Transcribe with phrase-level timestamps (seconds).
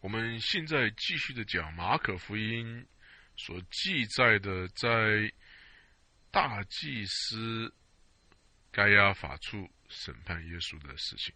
[0.00, 2.86] 我们现在继续的讲马可福音
[3.36, 5.30] 所记载的在
[6.30, 7.74] 大祭司
[8.72, 11.34] 该亚法处审判耶稣的事情。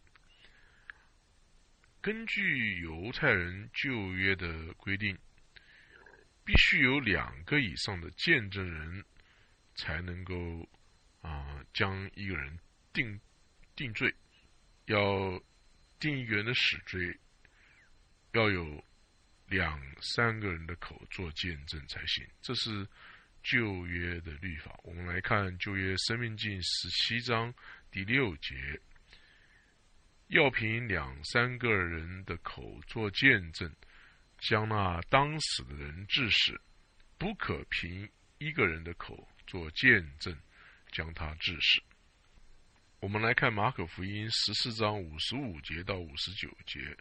[2.01, 5.19] 根据犹太人旧约的规定，
[6.43, 9.05] 必须有两个以上的见证人
[9.75, 10.67] 才能够
[11.21, 12.59] 啊将一个人
[12.95, 13.21] 定
[13.77, 14.15] 定罪，
[14.87, 15.43] 要
[15.99, 17.19] 定一个人的死罪。
[18.35, 18.85] 要有
[19.47, 22.87] 两三个人的口做见证才行，这是
[23.45, 24.77] 旧约的律法。
[24.83, 27.55] 我们来看旧约生命记十七章
[27.93, 28.81] 第六节，
[30.27, 33.73] 要凭两三个人的口做见证，
[34.41, 36.55] 将那当死的人致死；
[37.17, 40.37] 不可凭一个人的口做见证，
[40.91, 41.81] 将他致死。
[42.99, 46.97] 我们来看马可福音十四章五十五节到五十九节。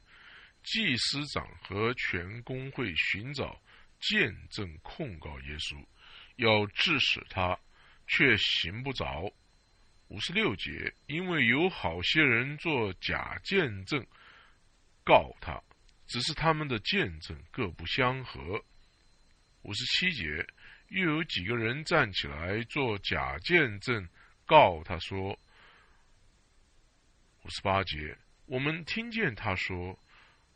[0.63, 3.61] 祭司长和全公会寻找
[3.99, 5.85] 见证控告耶稣，
[6.37, 7.59] 要致使他，
[8.07, 9.31] 却行不着。
[10.07, 14.05] 五十六节，因为有好些人做假见证
[15.03, 15.61] 告他，
[16.07, 18.63] 只是他们的见证各不相合。
[19.63, 20.45] 五十七节，
[20.89, 24.07] 又有几个人站起来做假见证
[24.45, 25.37] 告他说。
[27.43, 29.99] 五十八节，我们听见他说。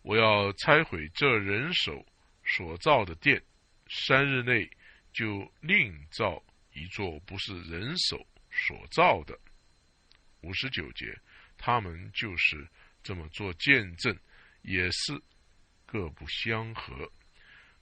[0.08, 2.05] 我要拆毁这人手
[2.45, 3.44] 所造的殿，
[3.89, 4.66] 三日内
[5.11, 6.41] 就另造
[6.72, 9.38] 一座不是人手所造的。
[10.44, 11.13] 五十九节，
[11.58, 12.66] 他们就是
[13.03, 14.17] 这么做见证，
[14.61, 15.22] 也是
[15.85, 17.11] 各不相合。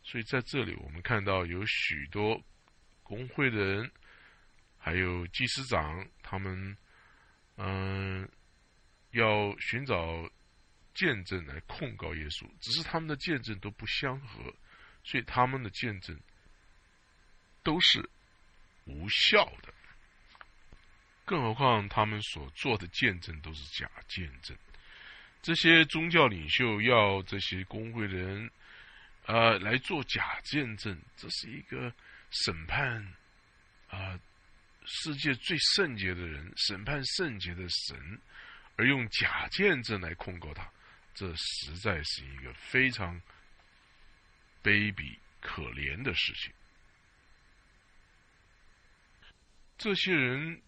[0.01, 2.41] 所以在这里，我们看到有许多
[3.03, 3.91] 工会的人，
[4.79, 6.75] 还有技师长，他们
[7.57, 8.27] 嗯
[9.11, 10.27] 要寻找。
[10.95, 14.51] 见证来控告耶稣，只是他们的见证都不相合，
[15.03, 16.19] 所以他们的见证
[17.61, 18.09] 都是
[18.85, 19.73] 无效的。
[21.25, 24.57] 更何况他们所做的见证都是假见证。
[25.41, 28.49] 这些宗教领袖要这些工会的人，
[29.25, 31.93] 呃，来做假见证，这是一个
[32.31, 33.13] 审判
[33.89, 34.19] 啊
[34.85, 38.21] 世界最圣洁的人，审判圣洁的神，
[38.75, 40.71] 而用假见证来控告他。
[41.15, 43.19] 这实在是一个非常
[44.61, 46.53] 卑鄙可怜的事情。
[49.77, 50.61] 这些人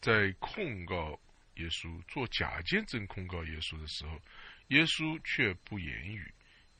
[0.00, 1.20] 在控告
[1.56, 4.22] 耶稣、做假见证控告耶稣的时候，
[4.68, 6.32] 耶稣却不言语，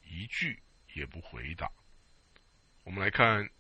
[0.04, 0.62] 一句
[0.94, 1.68] 也不回答。
[2.84, 3.50] 我们来看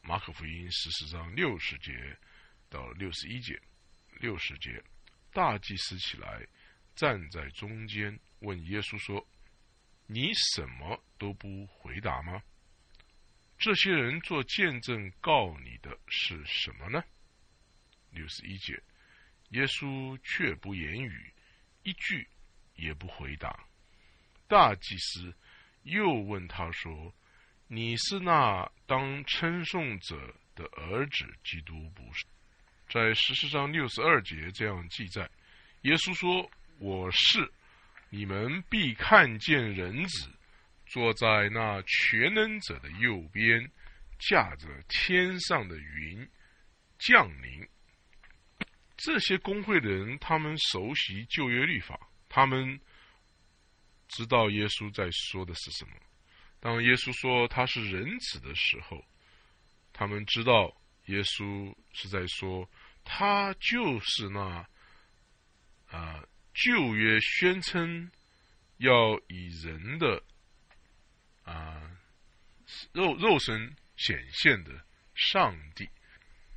[0.00, 2.16] 马可福音十四章六十节
[2.70, 3.60] 到六十一节，
[4.20, 4.82] 六十节，
[5.34, 6.48] 大祭司起来。
[6.96, 9.26] 站在中间问耶稣说
[10.06, 12.42] ：“你什么都不回答吗？
[13.58, 17.02] 这些人做见证告你的是什么呢？”
[18.12, 18.80] 六十一节，
[19.50, 21.32] 耶稣却不言语，
[21.82, 22.28] 一句
[22.76, 23.66] 也不回答。
[24.46, 25.34] 大祭司
[25.82, 27.12] 又问他说
[27.66, 32.24] ：“你是那当称颂者的儿子基督不是？”
[32.90, 35.28] 在十四章六十二节这样记载，
[35.82, 36.50] 耶稣说。
[36.80, 37.52] 我是
[38.16, 40.30] 你们必看见人子
[40.86, 43.68] 坐在那全能者的右边，
[44.20, 46.30] 驾着天上的云
[46.96, 47.68] 降临。
[48.96, 51.98] 这些工会的人，他们熟悉旧约律法，
[52.28, 52.80] 他们
[54.06, 55.90] 知道耶稣在说的是什么。
[56.60, 59.04] 当耶稣说他是人子的时候，
[59.92, 60.72] 他们知道
[61.06, 62.70] 耶稣是在说
[63.02, 64.64] 他就是那
[65.88, 66.24] 啊。
[66.54, 68.10] 旧约宣称
[68.78, 70.22] 要以人的
[71.42, 71.98] 啊
[72.92, 75.88] 肉肉身显现的上帝，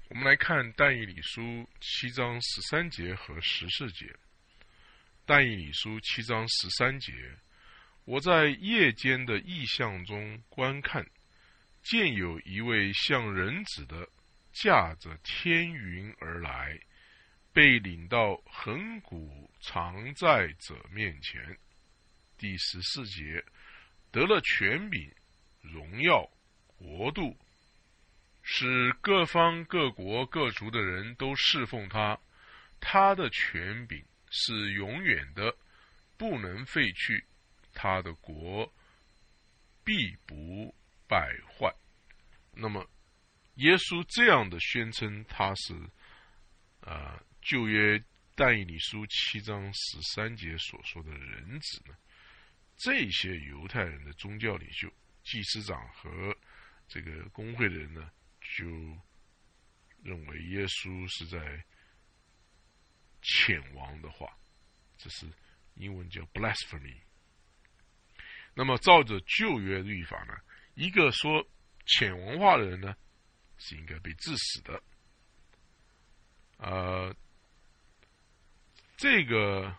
[0.10, 4.16] 我们来看但以理书七章十三节和十四节。
[5.26, 7.12] 但以理书七章十三节，
[8.06, 11.06] 我在夜间的异象中观看，
[11.84, 14.08] 见有一位像人子的
[14.54, 16.80] 驾着天云而来。
[17.58, 21.58] 被领到恒古常在者面前，
[22.38, 23.44] 第十四节
[24.12, 25.12] 得了权柄、
[25.62, 26.30] 荣耀、
[26.78, 27.36] 国度，
[28.44, 32.16] 使各方各国各族的人都侍奉他。
[32.80, 35.58] 他的权柄是永远的，
[36.16, 37.26] 不能废去。
[37.74, 38.72] 他的国
[39.84, 40.76] 必不
[41.08, 41.28] 败
[41.58, 41.74] 坏。
[42.54, 42.88] 那么，
[43.56, 45.74] 耶稣这样的宣称，他是
[46.82, 47.20] 啊。
[47.48, 48.04] 旧约
[48.36, 51.96] 但以理书七章十三节所说的人子呢，
[52.76, 54.92] 这些犹太人的宗教领袖、
[55.24, 56.38] 祭司长和
[56.90, 58.12] 这个工会的人呢，
[58.58, 58.66] 就
[60.04, 61.40] 认为耶稣是在
[63.22, 64.38] 遣王的话，
[64.98, 65.26] 这是
[65.76, 66.98] 英文叫 blasphemy。
[68.54, 70.38] 那么照着旧约律法呢，
[70.74, 71.48] 一个说
[71.86, 72.94] 遣王话的人呢，
[73.58, 74.84] 是应该被致死的。
[76.58, 77.16] 呃，
[78.98, 79.74] 这个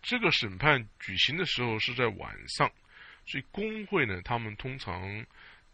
[0.00, 2.72] 这个审判举行的时候是在晚上，
[3.26, 5.24] 所以工会呢，他们通常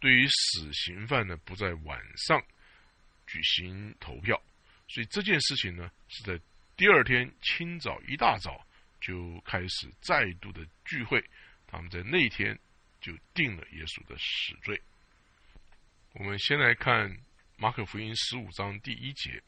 [0.01, 2.43] 对于死刑犯呢不在晚上
[3.27, 4.37] 举行投票，
[4.89, 6.39] 所以这件事情呢是在
[6.77, 8.67] 第二天清早一大早
[9.01, 11.25] 就开始再度的聚会，
[11.67, 12.59] 他们在那天
[13.01, 14.81] 就定了耶稣的死罪。
[16.15, 17.17] 我们先来看
[17.57, 19.41] 马可福音十五章第一节。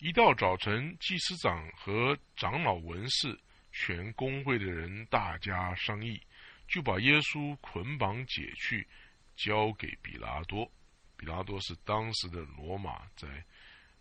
[0.00, 3.38] 一到早晨，祭司长和长老文士、
[3.70, 6.18] 全公会的人大家商议，
[6.66, 8.88] 就把耶稣捆绑解去，
[9.36, 10.72] 交给比拉多。
[11.18, 13.28] 比拉多是当时的罗马在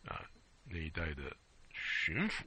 [0.05, 0.23] 啊
[0.63, 1.35] 那一带的
[1.73, 2.43] 巡抚。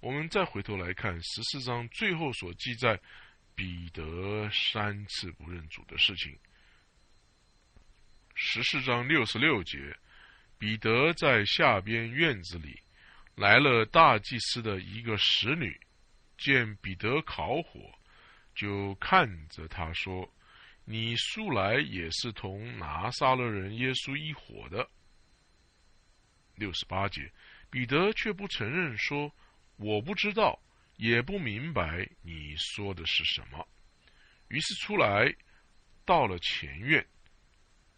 [0.00, 3.00] 我们再回头来看十四章最后所记载
[3.54, 6.38] 彼得三次不认主的事情。
[8.34, 9.96] 十四章六十六节。
[10.64, 12.80] 彼得在下边院子里，
[13.34, 15.78] 来了大祭司的一个使女，
[16.38, 17.92] 见彼得烤火，
[18.54, 20.26] 就看着他说
[20.86, 24.88] ：“你素来也是同拿撒勒人耶稣一伙的。”
[26.56, 27.30] 六十八节，
[27.68, 29.30] 彼得却不承认，说
[29.76, 30.58] ：“我不知道，
[30.96, 33.68] 也不明白你说的是什么。”
[34.48, 35.30] 于是出来，
[36.06, 37.06] 到了前院，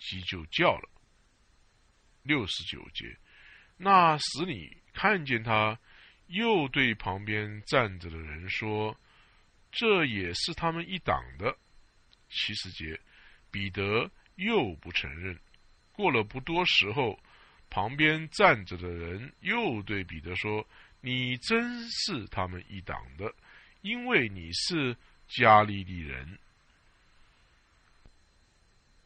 [0.00, 0.90] 鸡就叫了。
[2.26, 3.16] 六十九节，
[3.76, 5.78] 那使你看见他，
[6.26, 8.98] 又对旁边站着的人说
[9.70, 11.56] ：“这也是他们一党的。”
[12.28, 12.98] 七十节，
[13.50, 15.38] 彼得又不承认。
[15.92, 17.18] 过了不多时候，
[17.70, 20.66] 旁边站着的人又对彼得说
[21.00, 23.32] ：“你真是他们一党的，
[23.82, 24.96] 因为你是
[25.28, 26.38] 加利利人。”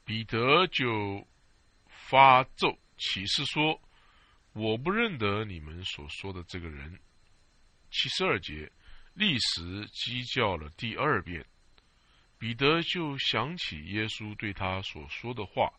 [0.04, 1.26] 彼得就
[2.08, 2.76] 发咒。
[3.00, 3.80] 启示说
[4.52, 7.00] ：“我不认得你们所说的这个人。”
[7.90, 8.70] 七十二节，
[9.14, 11.44] 历史鸡叫了第二遍，
[12.38, 15.72] 彼得就想起耶稣对他所说的话：“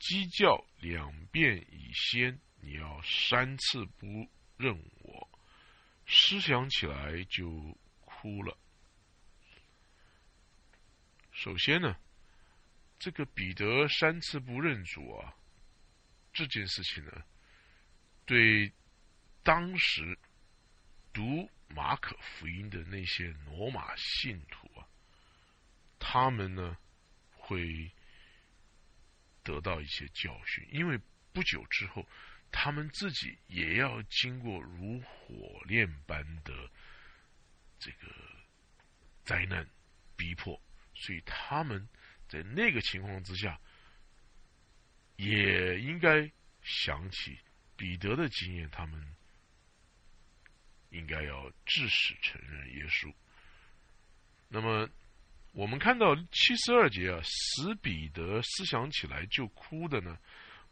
[0.00, 5.28] 鸡叫两遍以先，你要三次不认我。”
[6.10, 7.48] 思想起来就
[8.00, 8.58] 哭了。
[11.30, 11.96] 首先呢，
[12.98, 15.36] 这个彼得三次不认主啊。
[16.38, 17.10] 这件事情呢，
[18.24, 18.72] 对
[19.42, 20.16] 当时
[21.12, 24.86] 读马可福音的那些罗马信徒啊，
[25.98, 26.78] 他们呢
[27.32, 27.90] 会
[29.42, 30.96] 得到一些教训，因为
[31.32, 32.08] 不久之后，
[32.52, 36.70] 他们自己也要经过如火炼般的
[37.80, 38.14] 这个
[39.24, 39.68] 灾难
[40.14, 40.62] 逼迫，
[40.94, 41.88] 所以他们
[42.28, 43.60] 在那个情况之下。
[45.18, 46.30] 也应该
[46.62, 47.36] 想起
[47.76, 49.16] 彼得的经验，他们
[50.90, 53.12] 应该要致使承认耶稣。
[54.46, 54.88] 那么，
[55.50, 60.16] 我们看到七十二节啊，使彼得思想起来就哭的呢，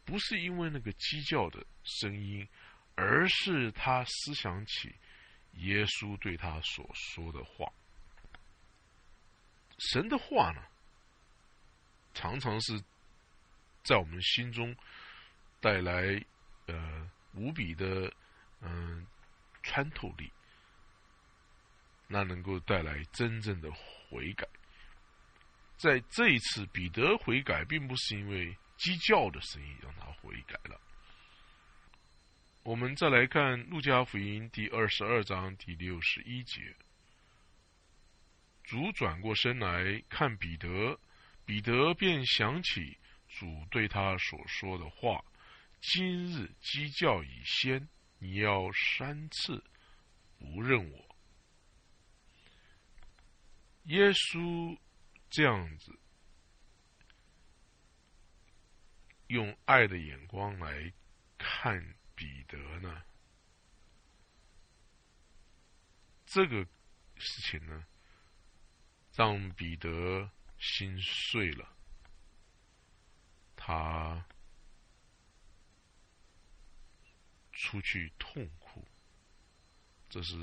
[0.04, 2.46] 不是因为那个鸡叫的声音，
[2.94, 4.94] 而是他思想起
[5.54, 7.68] 耶稣对他所说的话。
[9.78, 10.62] 神的话呢，
[12.14, 12.80] 常常是。
[13.86, 14.74] 在我们心中
[15.60, 16.20] 带来
[16.66, 18.12] 呃无比的
[18.60, 19.06] 嗯
[19.62, 20.28] 穿透力，
[22.08, 24.44] 那能够带来真正的悔改。
[25.76, 30.80] 在这一次，彼得悔改，并不是因为鸡叫的声音让他悔改了。
[32.64, 36.74] 我们再来看《路加福音》第二十二章第六十一节，
[38.64, 40.98] 主转过身来看彼得，
[41.44, 42.98] 彼得便想起。
[43.38, 45.22] 主对他所说的话
[45.82, 47.86] ：“今日鸡叫已先，
[48.18, 49.62] 你要三次
[50.38, 51.16] 不认我。”
[53.84, 54.78] 耶稣
[55.28, 55.98] 这样子
[59.26, 60.90] 用爱的眼光来
[61.36, 63.02] 看彼得呢？
[66.24, 66.64] 这个
[67.16, 67.86] 事情呢，
[69.14, 71.75] 让彼得心碎了。
[73.66, 74.24] 他
[77.50, 78.86] 出去痛哭，
[80.08, 80.36] 这是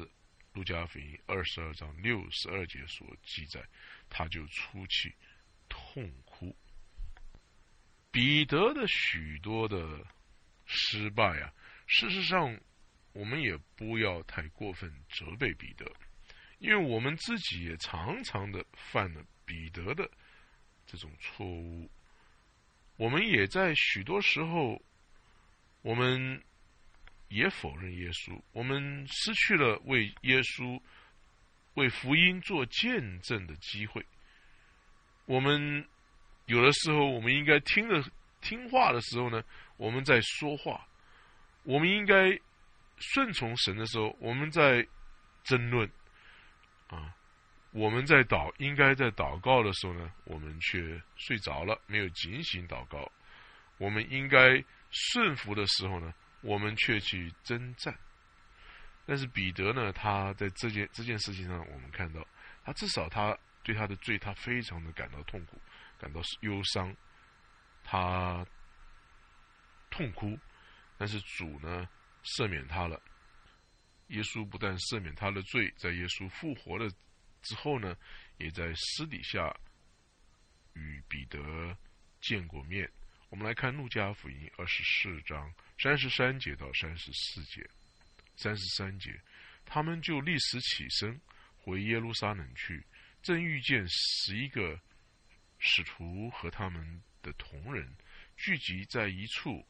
[0.51, 3.65] 路加福音二十二章六十二节所记载，
[4.09, 5.15] 他就出去
[5.69, 6.53] 痛哭。
[8.11, 10.05] 彼得的许多的
[10.65, 11.53] 失败啊，
[11.87, 12.59] 事实上，
[13.13, 15.89] 我们也不要太过分责备彼得，
[16.59, 20.11] 因为我们自己也常常的犯了彼得的
[20.85, 21.89] 这种错误。
[23.03, 24.81] 我们也在许多时候，
[25.81, 26.41] 我们
[27.27, 30.79] 也否认耶稣，我们失去了为耶稣、
[31.73, 34.05] 为福音做见证的机会。
[35.25, 35.85] 我们
[36.45, 38.01] 有的时候，我们应该听了
[38.39, 39.43] 听话的时候呢，
[39.75, 40.79] 我们在说话；
[41.63, 42.39] 我们应该
[42.95, 44.87] 顺从神的时候，我们在
[45.43, 45.91] 争论
[46.87, 47.13] 啊。
[47.73, 53.11] 我们在祷，应该在祷告的时候呢，我们却睡着了，没有警醒祷告。
[53.79, 57.97] 我们应该顺服的时候呢，我们却去征战。
[59.07, 62.23] 但是彼得呢，他在这件这件事情上，我们看到，
[62.63, 65.59] 他至少他对他的罪，他非常的感到痛苦，
[65.97, 66.95] 感到忧伤，
[67.83, 68.45] 他
[69.89, 70.37] 痛哭。
[70.95, 71.89] 但是主呢，
[72.23, 73.01] 赦免他了。
[74.09, 76.87] 耶稣不但赦免他的罪，在耶稣复活的。
[77.43, 77.95] 之后呢，
[78.37, 79.55] 也在私底下
[80.73, 81.77] 与彼得
[82.19, 82.89] 见过面。
[83.29, 87.69] 我们来看《路加福音》二十四章三十三节到三十四节。
[88.35, 89.21] 三十三节，
[89.63, 91.21] 他们就立时起身
[91.55, 92.83] 回耶路撒冷去，
[93.21, 94.79] 正遇见十一个
[95.59, 97.87] 使徒和他们的同仁
[98.35, 99.63] 聚集在一处。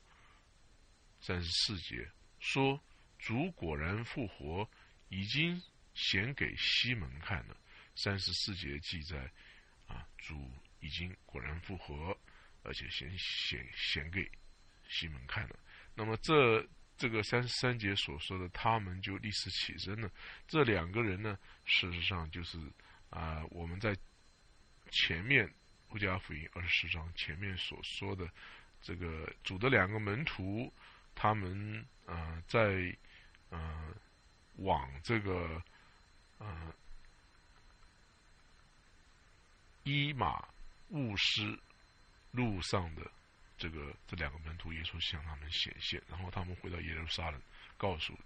[1.19, 2.81] 三十四节说
[3.19, 4.69] ：“主果然复活，
[5.09, 5.61] 已经
[5.93, 7.57] 显给西门看了。”
[7.95, 9.31] 三十四节记载，
[9.87, 12.17] 啊，主已经果然复活，
[12.63, 14.29] 而且显显显给
[14.89, 15.59] 西门看了。
[15.93, 20.11] 那么这这个三十三节所说的，他们就立时起身了。
[20.47, 22.57] 这两个人呢，事实上就是
[23.09, 23.95] 啊，我们在
[24.89, 25.47] 前面
[25.89, 28.29] 路加福音二十四章前面所说的
[28.81, 30.73] 这个主的两个门徒，
[31.13, 32.95] 他们啊在
[33.49, 33.93] 啊
[34.55, 35.61] 往这个
[36.39, 36.73] 啊。
[39.83, 40.47] 伊马
[40.89, 41.59] 务斯
[42.31, 43.09] 路上的
[43.57, 47.41] 这个这两个门徒，耶稣向他们显现，然后他们回到耶路撒冷，
[47.77, 48.17] 告诉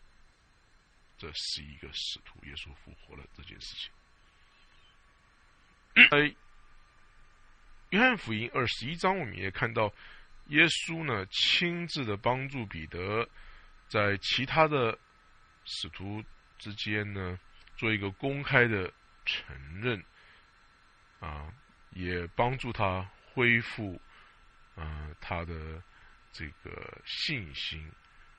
[1.17, 3.91] 这十一个使徒耶稣复活了这件事情。
[6.11, 6.19] 在
[7.89, 9.91] 约翰福音二十一章，我们也看到
[10.47, 13.27] 耶稣呢亲自的帮助彼得，
[13.87, 14.97] 在其他的
[15.65, 16.23] 使徒
[16.59, 17.39] 之间呢
[17.75, 18.93] 做一个公开的
[19.25, 20.03] 承认。
[21.19, 21.51] 啊，
[21.91, 24.00] 也帮助他恢复，
[24.75, 25.81] 嗯，他的
[26.31, 27.91] 这个信心，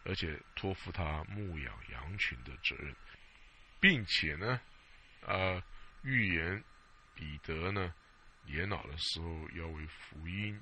[0.05, 2.95] 而且托付他牧养羊群的责任，
[3.81, 4.61] 并且呢，
[5.27, 5.63] 啊，
[6.03, 6.63] 预言
[7.15, 7.93] 彼得呢
[8.45, 10.61] 年老的时候要为福音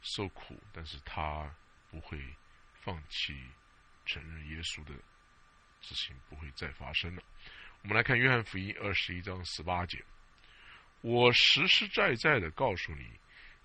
[0.00, 1.54] 受苦，但是他
[1.90, 2.18] 不会
[2.80, 3.38] 放弃
[4.06, 4.94] 承认耶稣的
[5.80, 7.22] 事情不会再发生了。
[7.82, 10.02] 我们来看约翰福音二十一章十八节。
[11.06, 13.04] 我实实在在的告诉你，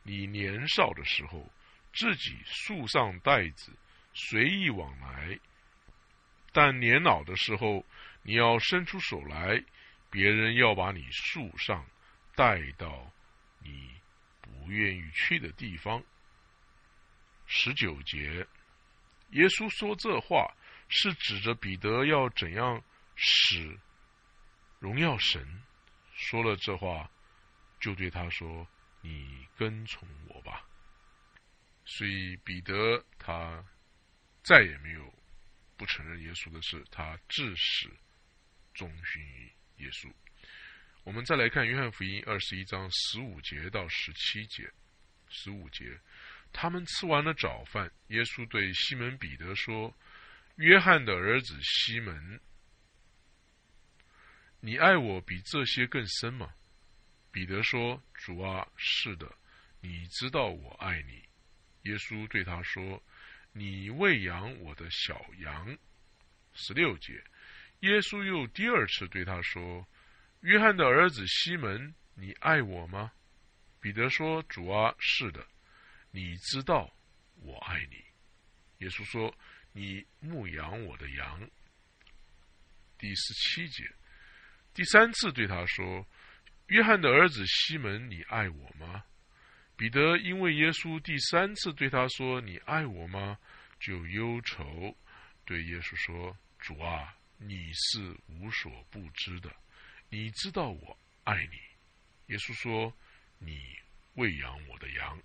[0.04, 1.50] 你年少的时候，
[1.94, 3.72] 自己束上带子，
[4.14, 5.40] 随意往来；
[6.52, 7.86] 但年老的时候，
[8.24, 9.64] 你要伸出手来，
[10.10, 11.86] 别人要把你束上，
[12.36, 13.10] 带到
[13.64, 13.90] 你
[14.42, 16.04] 不愿意去的地方。
[17.48, 18.46] 十九节，
[19.30, 20.54] 耶稣说这话
[20.90, 22.84] 是指着彼得要怎样
[23.16, 23.80] 使
[24.80, 25.64] 荣耀神。
[26.14, 27.10] 说了这话。
[27.80, 28.68] 就对他说
[29.02, 30.66] ：“你跟从我吧。”
[31.86, 33.64] 所以彼得他
[34.44, 35.14] 再也没有
[35.78, 37.90] 不承认耶稣的事，他至始
[38.74, 40.12] 忠心于耶稣。
[41.04, 44.72] 我们再来看约翰福音二十一章十五节到十七节。
[45.30, 46.00] 十五节，
[46.52, 49.96] 他们吃完了早饭，耶稣对西门彼得说
[50.58, 52.42] ：“约翰的儿子西门，
[54.60, 56.54] 你爱我比这些更深吗？”
[57.32, 59.32] 彼得说：“主啊，是的，
[59.82, 61.24] 你知道我爱你。”
[61.90, 63.02] 耶稣对他说
[63.54, 65.78] ：“你喂养我的小羊。”
[66.56, 67.24] 十六节，
[67.82, 69.88] 耶稣又第二次对他说
[70.42, 73.12] ：“约翰的儿子西门，你爱我吗？”
[73.80, 75.46] 彼得说：“主啊，是的，
[76.10, 76.92] 你知道
[77.42, 78.04] 我爱你。”
[78.84, 79.34] 耶稣说
[79.72, 81.48] ：“你牧养我的羊。”
[82.98, 83.84] 第十七节，
[84.74, 86.04] 第三次对他说。
[86.70, 89.04] 约翰的儿子西门，你爱我吗？
[89.76, 93.40] 彼得因为耶稣第三次对他说“你爱我吗”，
[93.80, 94.96] 就忧愁，
[95.46, 99.52] 对耶稣说：“主啊，你是无所不知的，
[100.10, 101.58] 你知道我爱你。
[102.28, 102.94] 耶稣说
[103.40, 103.60] ：“你
[104.14, 105.20] 喂养我的羊。”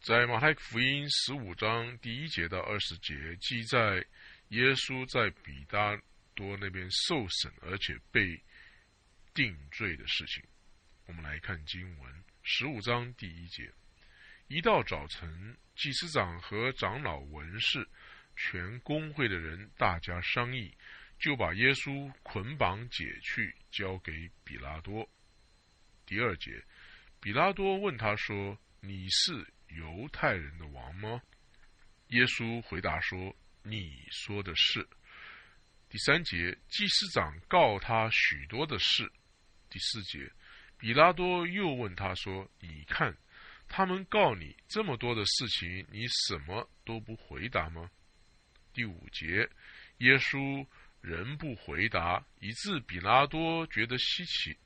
[0.00, 4.02] 在马太福音十五章第一节到二十节，记载
[4.50, 6.00] 耶稣在比达
[6.34, 8.40] 多那边受审，而且被
[9.38, 10.42] 定罪的事情。
[11.06, 13.72] 我们来看经文十五章第一节：
[14.48, 17.88] 一到早晨，祭司长和长老、文士、
[18.34, 20.76] 全公会的人大家商议，
[21.20, 25.08] 就把耶稣捆绑解去，交给比拉多。
[26.04, 26.60] 第二节，
[27.20, 31.22] 比拉多问他说：“你是？”犹太人的王吗？
[32.08, 34.84] 耶稣回答说：“你说的是。”
[35.88, 39.08] 第三节，祭司长告他许多的事。
[39.68, 40.30] 第四节，
[40.78, 43.16] 比拉多又问他说：“你看，
[43.68, 47.90] 他们告你这么多的事情，你什么都不回答吗？”
[48.72, 49.48] 第五节，
[49.98, 50.66] 耶稣
[51.00, 54.56] 仍不回答，以致比拉多觉得稀奇。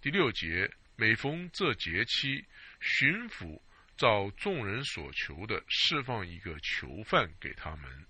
[0.00, 2.44] 第六节，每逢这节期，
[2.80, 3.60] 巡抚。
[3.94, 8.06] 照众人所求的，释放一个囚犯给他们。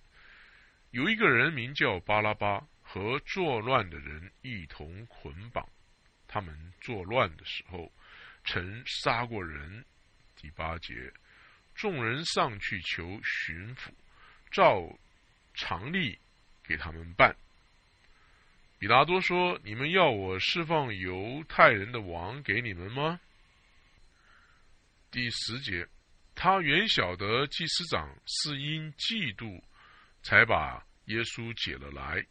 [0.90, 5.66] 有一个人名叫巴拉巴，和作乱的人一同捆绑。
[6.28, 7.90] 他们作乱的时候，
[8.44, 9.82] 曾杀过人。
[10.36, 11.10] 第八节，
[11.74, 13.88] 众人上去求巡抚，
[14.50, 14.98] 照
[15.54, 16.18] 常例
[16.62, 17.34] 给他们办。
[18.78, 23.18] 比拉多说：“你们要我释放犹太人的王给你们吗？”
[25.10, 25.88] 第十节，
[26.34, 29.62] 他原晓得祭司长是因嫉妒
[30.22, 32.26] 才把耶稣解了来。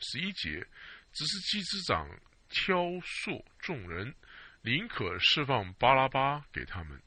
[0.00, 0.66] 十一节，
[1.12, 2.08] 只是祭司长
[2.48, 4.14] 挑唆众人，
[4.62, 7.00] 宁可释放巴拉巴给他们。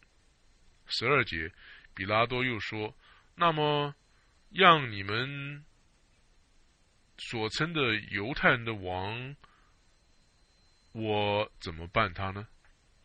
[0.88, 1.52] 十二节，
[1.94, 2.96] 比拉多又说
[3.36, 3.96] ：“那么，
[4.50, 5.66] 让你们
[7.18, 9.36] 所称的犹太人的王，
[10.92, 12.48] 我怎么办他呢？”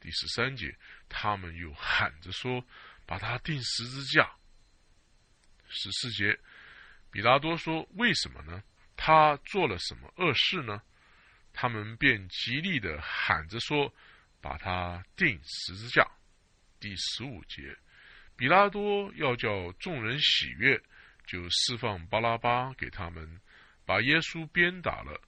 [0.01, 0.77] 第十三节，
[1.09, 2.65] 他们又喊着说
[3.07, 4.31] ：“把他钉十字架。”
[5.69, 6.39] 十四节，
[7.11, 8.63] 比拉多说：“为什么呢？
[8.99, 10.83] 他做了什么恶事呢？”
[11.55, 13.95] 他们便极力的喊着说
[14.43, 16.07] ：“把他钉十字架。”
[16.79, 17.75] 第十五节，
[18.37, 20.79] 比拉多要叫众人喜悦，
[21.27, 23.41] 就释放巴拉巴给他们，
[23.87, 25.21] 把耶稣鞭打了，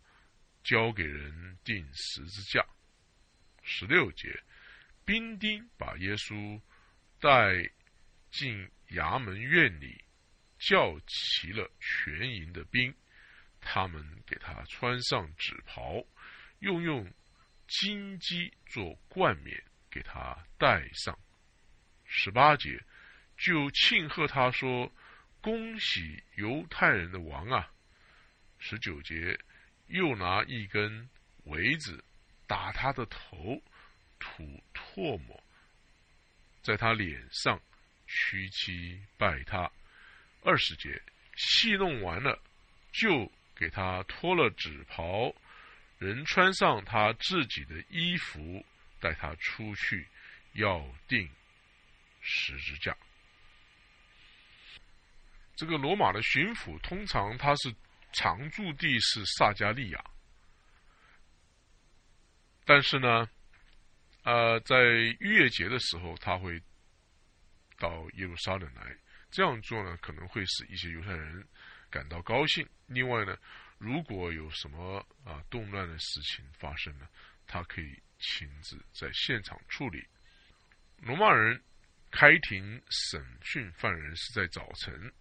[0.63, 2.63] 交给人钉十字架。
[3.63, 4.39] 十六节。
[5.03, 6.61] 兵丁把耶稣
[7.19, 7.53] 带
[8.31, 10.05] 进衙门院里，
[10.59, 12.95] 叫齐了全营的兵，
[13.61, 16.05] 他们给他穿上纸袍，
[16.59, 17.13] 又用
[17.69, 21.19] 金鸡做冠冕给他戴上。
[22.05, 22.83] 十八节
[23.37, 24.93] 就庆贺他说
[25.41, 27.71] ：“恭喜犹太人的王啊！”
[28.59, 29.39] 十九节
[29.87, 31.09] 又拿一根
[31.45, 32.05] 苇子
[32.47, 33.63] 打他的头。
[34.23, 35.43] 吐唾沫，
[36.63, 37.59] 在他脸上
[38.07, 39.73] 屈膝拜他。
[40.43, 41.01] 二十节
[41.37, 42.39] 戏弄完了，
[42.93, 45.33] 就给他脱了纸袍，
[45.99, 48.65] 人穿上他自己的衣服，
[48.99, 50.09] 带他出去，
[50.55, 51.31] 要钉
[52.21, 52.97] 十字架。
[55.55, 57.73] 这个罗马的巡抚通常他是
[58.13, 60.05] 常驻地是萨加利亚，
[62.65, 63.29] 但是呢。
[64.23, 64.77] 呃，在
[65.19, 66.61] 逾越节的时候，他会
[67.79, 68.95] 到耶路撒冷来。
[69.31, 71.49] 这样做呢，可能会使一些犹太人
[71.91, 72.67] 感到高兴。
[72.87, 73.37] 另外呢，
[73.79, 77.09] 如果有什么啊动乱的事情发生呢，
[77.47, 80.07] 他可以亲自在现场处理。
[80.99, 81.63] 罗马人
[82.11, 85.13] 开庭审讯犯人是在早晨，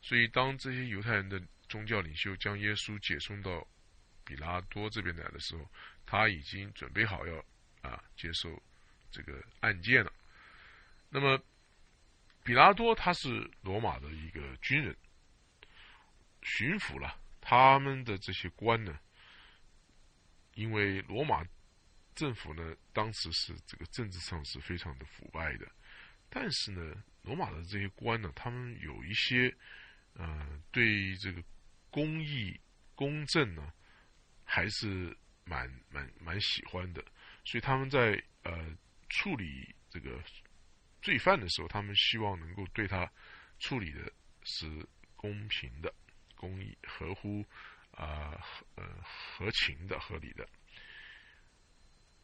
[0.00, 3.66] 所以当这些犹太人的宗教领袖将耶稣解送到
[4.24, 5.68] 比拉多这边来的时候，
[6.06, 7.44] 他已经准备好要。
[7.80, 8.60] 啊，接受
[9.08, 10.12] 这个案件了。
[11.08, 11.40] 那么，
[12.42, 14.94] 比拉多他是罗马的一个军人，
[16.42, 17.18] 巡抚了。
[17.40, 18.98] 他们的这些官呢，
[20.54, 21.42] 因为罗马
[22.14, 25.66] 政府呢，当时是这个政治上是非常的腐败的。
[26.28, 29.54] 但是呢，罗马的这些官呢，他们有一些，
[30.12, 31.42] 呃，对这个
[31.90, 32.60] 公义、
[32.94, 33.72] 公正呢，
[34.44, 37.02] 还是蛮蛮蛮喜欢的。
[37.44, 38.76] 所以他们在呃
[39.08, 40.22] 处理这个
[41.00, 43.10] 罪犯的时候，他们希望能够对他
[43.58, 45.94] 处理的是公平的、
[46.38, 47.44] 公义、合乎
[47.90, 48.40] 啊
[48.76, 50.48] 呃合情的、合理的。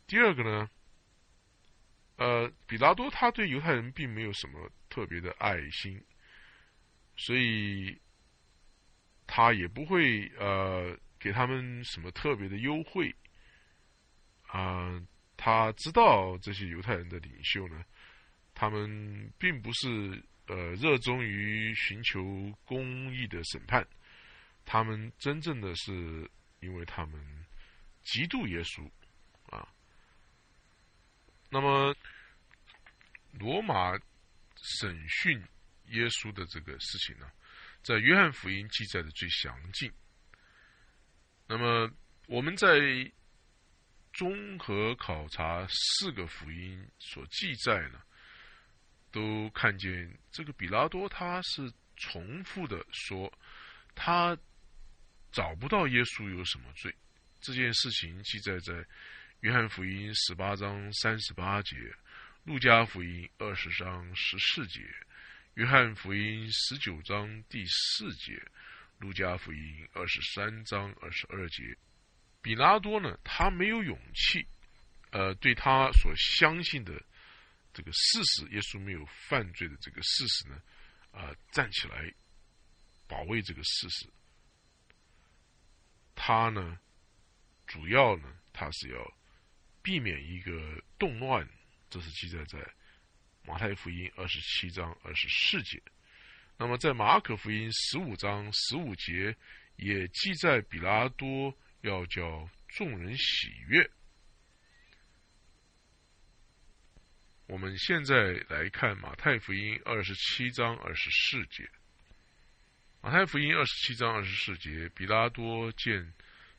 [0.06, 0.70] 第二个呢，
[2.16, 6.00] 呃，比拉多他对犹太人并没有什么特别的爱心，
[7.16, 7.98] 所以
[9.26, 13.14] 他也不会呃给他们什么特别的优惠
[14.46, 15.02] 啊。
[15.36, 17.84] 他知道这些犹太人的领袖呢，
[18.54, 22.22] 他们并不是呃热衷于寻求
[22.64, 23.86] 公义的审判，
[24.64, 27.46] 他们真正的是因为他们
[28.04, 28.90] 嫉妒耶稣
[29.54, 29.68] 啊。
[31.50, 31.94] 那么
[33.32, 33.92] 罗马
[34.78, 35.40] 审讯
[35.88, 37.30] 耶稣的这个事情呢，
[37.82, 39.92] 在约翰福音记载的最详尽。
[41.46, 41.90] 那么
[42.26, 42.80] 我们在
[44.12, 48.00] 综合考察四个福音所记载呢，
[49.10, 53.32] 都看见这个比拉多他是重复的说，
[53.94, 54.36] 他
[55.34, 56.94] 找不到耶稣有什么罪。
[57.40, 58.72] 这件事情记载在
[59.40, 61.76] 约翰福音十八章三十八节，
[62.44, 64.80] 路加福音二十章十四节，
[65.54, 68.40] 约翰福音十九章第四节，
[68.98, 71.76] 路加福音二十三章二十二节。
[72.40, 74.46] 比拉多呢，他没有勇气，
[75.10, 76.92] 呃，对他所相信的
[77.72, 80.62] 这个事实，耶稣没有犯罪的这个事实呢，
[81.10, 82.08] 啊，站起来
[83.08, 84.08] 保卫这个事实。
[86.14, 86.78] 他呢，
[87.66, 89.14] 主要呢，他是要
[89.82, 91.48] 避免一个动乱，
[91.90, 92.58] 这是记载在
[93.44, 95.82] 马太福音二十七章二十四节。
[96.56, 99.36] 那么在马可福音十五章十五节
[99.76, 101.56] 也记载比拉多。
[101.84, 103.90] 要叫众人喜悦。
[107.46, 111.70] 我们现在来看马太福音二十七章二十四节。
[113.04, 116.10] 马太福音二十七章二十四节，比拉多见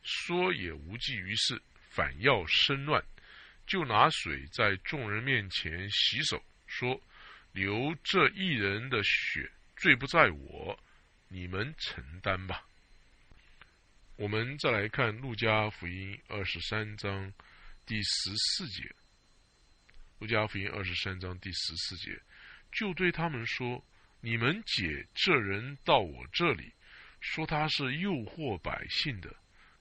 [0.04, 3.04] 说也无济于事，反要生乱，
[3.66, 7.02] 就拿水在众人面前洗手，说
[7.52, 10.80] ：“流这一人的血，罪不在我，
[11.30, 12.64] 你们承担吧。”
[14.16, 17.34] 我们再来看《路加福音》二十三章
[17.88, 18.84] 第十四节，
[20.20, 22.22] 《路加福音》二十三章第十四节，
[22.72, 23.84] 就对他们说
[24.26, 26.74] ：“你们解这人到我这里，
[27.22, 29.32] 说他是诱惑百姓的。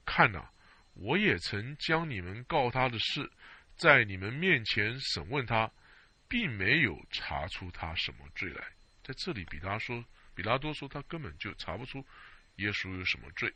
[0.05, 0.47] 看呐，
[0.93, 3.33] 我也曾将你们告他的事，
[3.75, 5.73] 在你们面前审问他，
[6.29, 8.63] 并没有查出他什么罪来。
[9.03, 10.05] 在这里，比他说，
[10.35, 12.07] 比拉多说，他根本就查不出
[12.57, 13.51] 耶稣有什么罪。”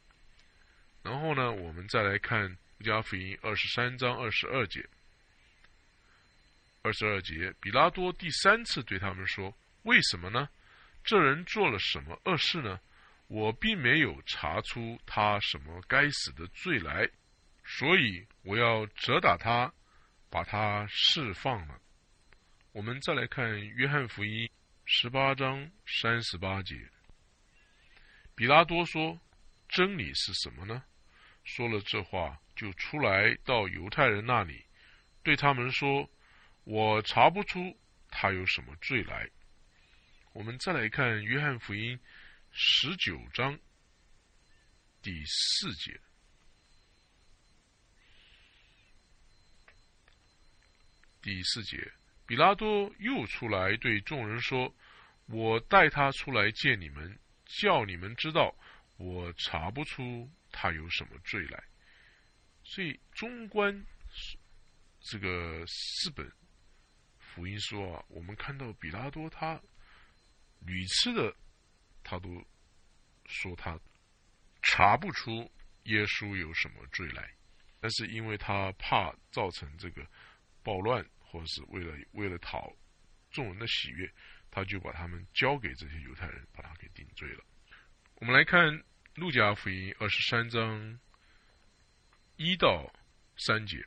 [1.05, 2.49] 然后呢，我们再来看
[2.79, 4.89] 《路加福音》二十三章二十二节。
[6.81, 10.49] 二十二节，比拉多第三次对他们说：“为什么呢？
[11.09, 12.79] 这人做了什么恶事呢？
[13.29, 17.09] 我并没有查出他什么该死的罪来，
[17.65, 19.73] 所以我要责打他，
[20.29, 21.81] 把他释放了。”
[22.73, 24.47] 我们再来看《约翰福音》
[24.85, 26.77] 十八章三十八节。
[28.35, 29.19] 比拉多说。
[29.71, 30.83] 真理是什么呢？
[31.45, 34.65] 说了这话，就出来到犹太人那里，
[35.23, 36.09] 对他们说
[36.65, 39.29] ：“我查不出他有什么罪来。”
[40.33, 41.99] 我们再来看约翰福音
[42.51, 43.59] 十九章
[45.03, 45.99] 第四节。
[51.21, 51.93] 第四节，
[52.27, 54.73] 比拉多又出来对众人说
[55.27, 58.55] ：“我带他出来见你们，叫你们知道。”
[58.97, 61.63] 我查不出他有什么罪来，
[62.65, 63.87] 所以中观
[65.01, 66.29] 这个四本
[67.19, 69.61] 福音书啊，我们看到比拉多他
[70.69, 71.35] 屡次的
[72.05, 72.45] 他都
[73.25, 73.79] 说他
[74.63, 75.51] 查不出
[75.85, 77.35] 耶稣有什么罪来，
[77.81, 80.07] 但是因为他怕造成这个
[80.63, 82.71] 暴乱，或者是为了为了讨
[83.31, 84.11] 众人的喜悦，
[84.51, 87.43] 他就把他们交给这些犹太人，把他给定罪了。
[88.17, 88.61] 我们来看
[89.15, 90.99] 《路加福音》二十三章
[92.37, 92.93] 一到
[93.39, 93.83] 三节，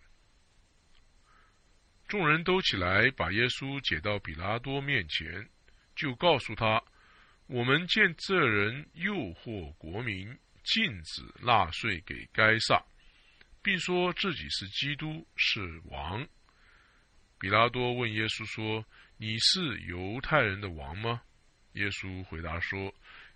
[2.08, 5.48] 众人都起来，把耶稣解到比拉多面前，
[6.02, 6.82] 就告诉他
[7.46, 12.84] ：“我们见这人诱惑国民，禁止纳税给该撒，
[13.62, 16.28] 并说自己是基督，是王。”
[17.38, 18.84] 比拉多问耶稣说
[19.18, 21.22] ：“你是犹太人的王吗？”
[21.74, 22.92] 耶稣回答说。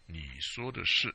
[0.07, 1.11] 你说的是，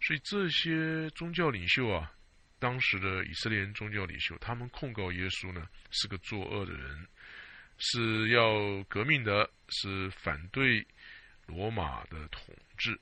[0.00, 2.10] 所以这些宗教领袖啊，
[2.58, 7.06] 当时的以色列人宗教领袖，他们控告耶稣呢是个作恶的人，
[7.78, 10.86] 是要革命的，是反对
[11.46, 12.98] 罗马的统治。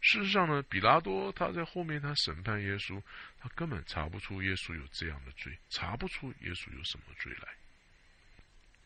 [0.00, 3.02] 事实上呢，比拉多他在后面他审判耶稣，
[3.38, 7.48] 他根本查不出耶稣有这样的罪，查不出耶稣有什么罪来。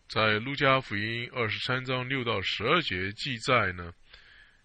[0.09, 3.93] 在路加福音二十三章六到十二节记载呢。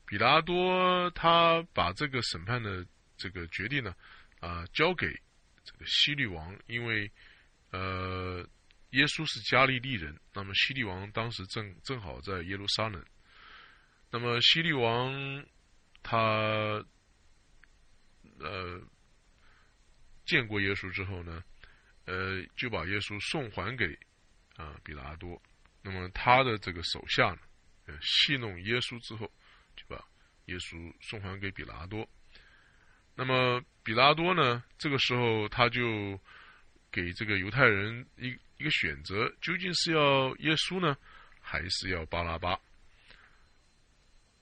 [0.09, 3.93] 比拉多他把这个审判的这个决定呢，
[4.39, 5.05] 啊，交给
[5.65, 7.11] 这个希律王，因为
[7.71, 8.47] 呃，
[8.91, 13.03] 耶稣是加利利人，那么西利王当时正正好在耶路撒冷，
[14.09, 15.45] 那么西利王
[16.01, 16.83] 他
[18.39, 18.81] 呃
[20.25, 21.43] 见过耶稣之后呢，
[22.05, 23.97] 呃，就把耶稣送还给
[24.55, 25.41] 啊比拉多，
[25.81, 27.39] 那么他的这个手下呢，
[27.87, 29.31] 呃，戏弄耶稣之后，
[29.75, 30.01] 就把
[30.45, 32.07] 耶稣送还给比拉多。
[33.15, 34.63] 那么比拉多呢？
[34.77, 36.19] 这个时候他就
[36.91, 40.97] 给这个犹太人一一个选择：究竟是要耶稣呢，
[41.41, 42.59] 还是要巴拉巴？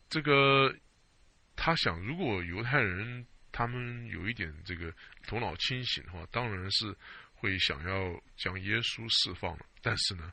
[0.09, 0.75] 这个
[1.55, 4.93] 他想，如果犹太人他们有一点这个
[5.27, 6.95] 头脑清醒的话，当然是
[7.33, 9.65] 会想要将耶稣释放了。
[9.81, 10.31] 但是呢，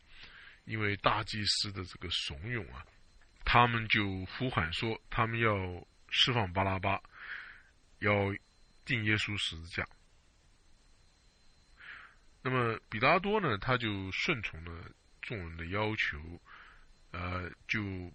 [0.64, 2.85] 因为大祭司的这个怂恿啊，
[3.45, 5.53] 他们就呼喊说，他们要
[6.09, 7.01] 释放巴拉巴。
[7.99, 8.35] 要
[8.85, 9.87] 定耶稣十字架，
[12.42, 13.57] 那么比拉多呢？
[13.59, 16.18] 他就顺从了众人的要求，
[17.12, 18.12] 呃，就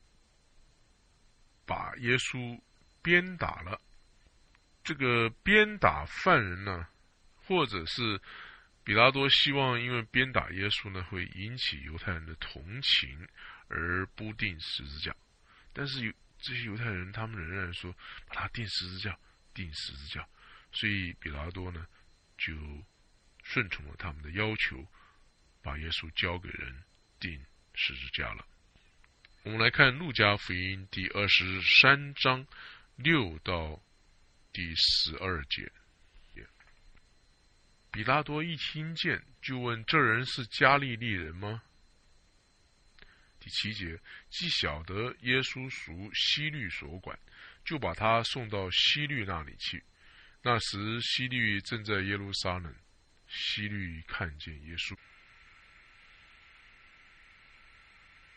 [1.66, 2.60] 把耶稣
[3.02, 3.80] 鞭打了。
[4.84, 6.88] 这个鞭打犯人呢，
[7.36, 8.22] 或者是
[8.84, 13.28] 比拉多希望，因为鞭打耶稣呢，会引起犹太人的同情，
[13.68, 15.16] 而不定十字架。
[15.74, 17.94] 但是有这些犹太人，他们仍然说
[18.28, 19.18] 把他定十字架。
[19.54, 20.28] 定十字架，
[20.72, 21.88] 所以比拉多呢
[22.38, 22.54] 就
[23.50, 24.86] 顺从了他们的要求，
[25.62, 26.84] 把耶稣交给人
[27.18, 27.42] 钉
[27.74, 28.46] 十字架了。
[29.44, 32.46] 我们来看路加福音第二十三章
[32.98, 33.82] 六到
[34.52, 35.72] 第十二节。
[37.90, 41.64] 比拉多一听见，就问：“这人是加利利人吗？”
[43.40, 43.98] 第七节，
[44.30, 47.18] 既晓得耶稣属西律所管。
[47.64, 49.84] 就把他送到西律那里去。
[50.42, 52.74] 那时西律正在耶路撒冷。
[53.28, 54.98] 希律看见耶稣，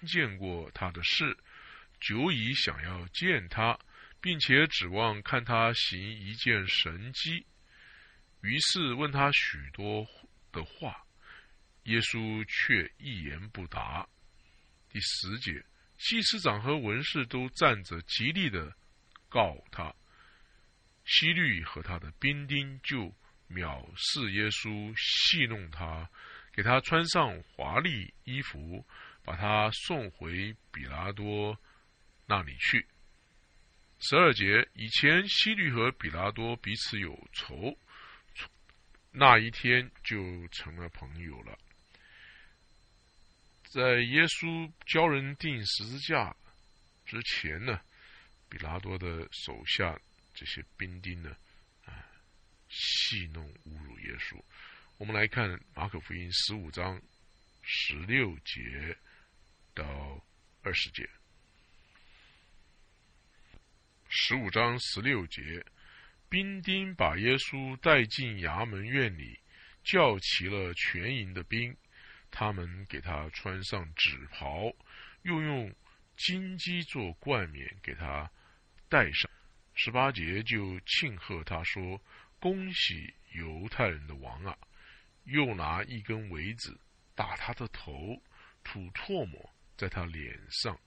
[0.06, 1.36] 见过他的事，
[2.00, 3.78] 久已想要见他，
[4.20, 7.46] 并且指望看他行一件神迹。
[8.42, 10.06] 于是问他许多
[10.52, 11.06] 的话，
[11.84, 14.08] 耶稣却一言不答。
[14.88, 15.64] 第十节，
[15.98, 18.76] 祭司长和文士都站着，极力的。
[19.28, 19.94] 告他，
[21.04, 23.14] 希律和他的兵丁就
[23.50, 26.08] 藐视耶稣，戏弄他，
[26.52, 28.84] 给他穿上华丽衣服，
[29.24, 31.58] 把他送回比拉多
[32.26, 32.86] 那里去。
[33.98, 37.76] 十二节以前，希律和比拉多彼此有仇，
[39.12, 41.58] 那一天就成了朋友了。
[43.64, 46.34] 在耶稣教人钉十字架
[47.04, 47.80] 之前呢？
[48.48, 49.96] 比拉多的手下
[50.34, 51.36] 这些兵丁呢，
[52.70, 54.42] 戏弄侮辱耶稣。
[54.96, 57.00] 我们来看马可福音十五章
[57.62, 58.96] 十六节
[59.74, 60.24] 到
[60.62, 61.08] 二十节。
[64.08, 65.64] 十五章十六节，
[66.28, 69.38] 兵丁把耶稣带进衙门院里，
[69.84, 71.76] 叫齐了全营的兵，
[72.30, 74.72] 他们给他穿上纸袍，
[75.22, 75.74] 又用
[76.16, 78.30] 金鸡做冠冕给他。
[78.88, 79.30] 戴上
[79.74, 82.02] 十八节就庆贺他说
[82.40, 84.58] ：“恭喜犹太人的王啊！”
[85.24, 86.80] 又拿一根苇子
[87.14, 88.20] 打他的头，
[88.64, 90.80] 吐唾沫在他脸上，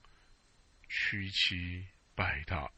[0.88, 2.70] 屈膝拜他。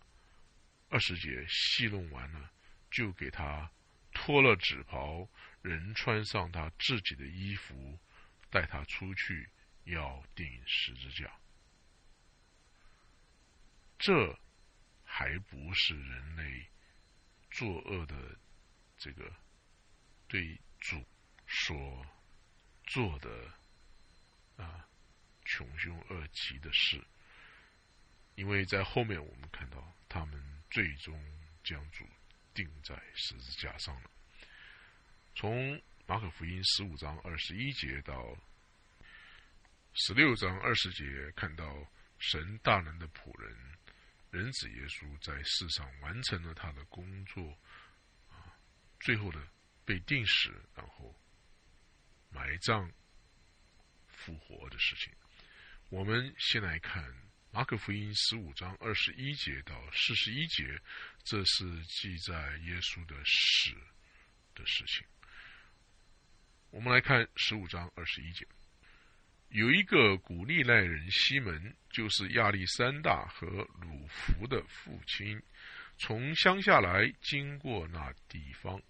[0.89, 2.53] 二十节戏弄完了，
[2.91, 3.69] 就给他
[4.13, 5.29] 脱了纸袍，
[5.63, 7.99] 人穿上他自己的衣服，
[8.51, 9.49] 带他出去
[9.85, 11.33] 要钉十字架。
[13.99, 14.39] 这。
[15.09, 16.67] 还不是人类
[17.51, 18.39] 作恶的
[18.97, 19.33] 这个
[20.29, 21.05] 对主
[21.47, 22.07] 所
[22.85, 23.51] 做的
[24.57, 24.89] 啊
[25.45, 27.03] 穷凶恶极的事，
[28.35, 31.15] 因为在后面我们看到他们最终
[31.63, 32.05] 将主
[32.55, 34.11] 钉在十字架上了。
[35.35, 38.37] 从马可福音十五章二十一节到
[39.95, 41.87] 十六章二十节，看到
[42.19, 43.57] 神大能的仆人。
[44.31, 47.57] 人子耶稣在世上完成了他的工作，
[49.07, 49.41] 最后呢
[49.85, 51.15] 被定死，然后
[52.29, 52.91] 埋葬、
[54.09, 55.13] 复活的事情。
[55.91, 57.15] 我们先来看
[57.53, 60.77] 马可福音十五章二十一节到四十一节，
[61.23, 63.71] 这是记载耶稣的死
[64.57, 65.07] 的事情。
[66.71, 68.45] 我们来看十五章二十一节。
[69.51, 73.47] 有一个古利奈人西门，就是亚历山大和
[73.81, 75.41] 鲁弗的父亲，
[75.97, 78.83] 从乡下来经过那地方，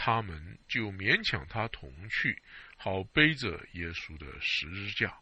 [0.00, 2.40] 他们就勉强他同去，
[2.76, 5.18] 好背着耶稣的十字架。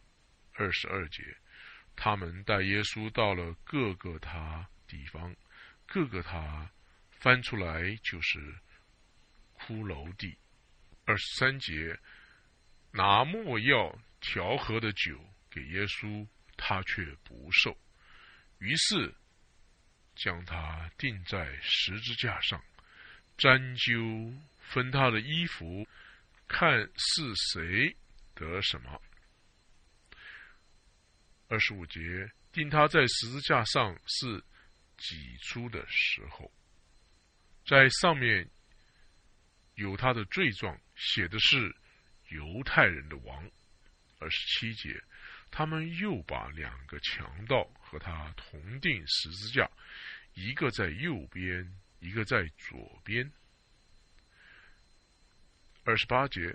[0.53, 1.23] 二十二节，
[1.95, 5.35] 他们带耶稣到了各个他地方，
[5.87, 6.71] 各个他
[7.09, 8.39] 翻出来就是
[9.57, 10.37] 骷髅地。
[11.05, 11.97] 二十三节，
[12.91, 17.75] 拿莫药调和的酒给耶稣，他却不受，
[18.59, 19.11] 于是
[20.15, 22.63] 将他钉在十字架上，
[23.37, 24.35] 沾灸
[24.69, 25.87] 分他的衣服，
[26.47, 27.95] 看是谁
[28.35, 29.01] 得什么。
[31.47, 34.43] 二十五节，钉他在十字架上是
[34.97, 36.51] 挤出的时候，
[37.65, 38.49] 在上面
[39.75, 41.73] 有他的罪状，写的是
[42.27, 43.49] 犹太人的王。
[44.19, 45.01] 二十七节，
[45.49, 49.69] 他们又把两个强盗和他同钉十字架，
[50.33, 53.31] 一个在右边，一个在左边。
[55.87, 56.53] 二十八节，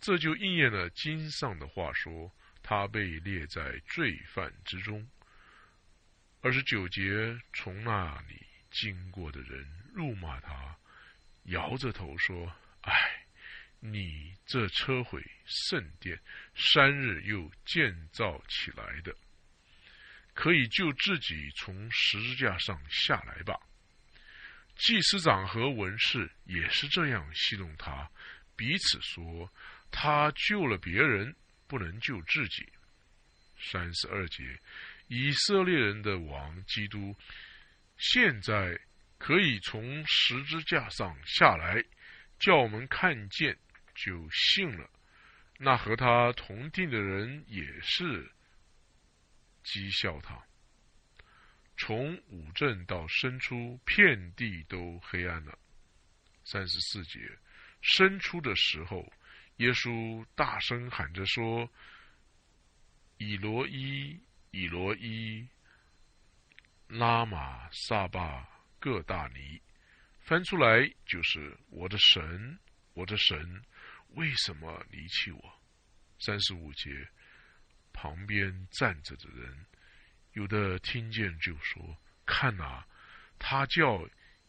[0.00, 2.32] 这就应验了经上的话说。
[2.62, 5.06] 他被列在罪犯之中。
[6.40, 10.74] 二十九节，从那里经过的人辱骂他，
[11.42, 12.50] 摇着头说
[12.80, 13.26] ：“唉，
[13.80, 16.18] 你这车毁圣殿，
[16.54, 19.14] 三日又建造起来的，
[20.32, 23.60] 可以救自己从十字架上下来吧？”
[24.76, 28.10] 祭司长和文士也是这样戏弄他，
[28.56, 29.52] 彼此说
[29.90, 31.34] ：“他救了别人。”
[31.66, 32.70] 不能救自己。
[33.58, 34.44] 三十二节，
[35.08, 37.16] 以色列人的王基督，
[37.96, 38.78] 现在
[39.18, 41.82] 可以从十字架上下来，
[42.38, 43.58] 叫我们看见
[43.94, 44.88] 就信了。
[45.58, 48.30] 那和他同定的人也是
[49.64, 50.38] 讥笑他。
[51.78, 55.58] 从五镇到深处，遍地都黑暗了。
[56.44, 57.18] 三十四节，
[57.84, 59.12] 生出的时候。
[59.58, 61.70] 耶稣大声喊着说
[63.18, 64.18] ：“以罗伊，
[64.50, 65.46] 以罗伊，
[66.88, 68.48] 拉玛萨巴
[68.80, 69.62] 各大尼。”
[70.18, 72.58] 翻出来就是“我的神，
[72.94, 73.62] 我的神，
[74.14, 75.60] 为什么离弃我？”
[76.18, 76.90] 三十五节，
[77.92, 79.66] 旁边站着的人，
[80.32, 82.82] 有的听见就说：“看呐，
[83.38, 84.04] 他叫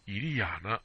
[0.06, 0.82] 以利亚呢。”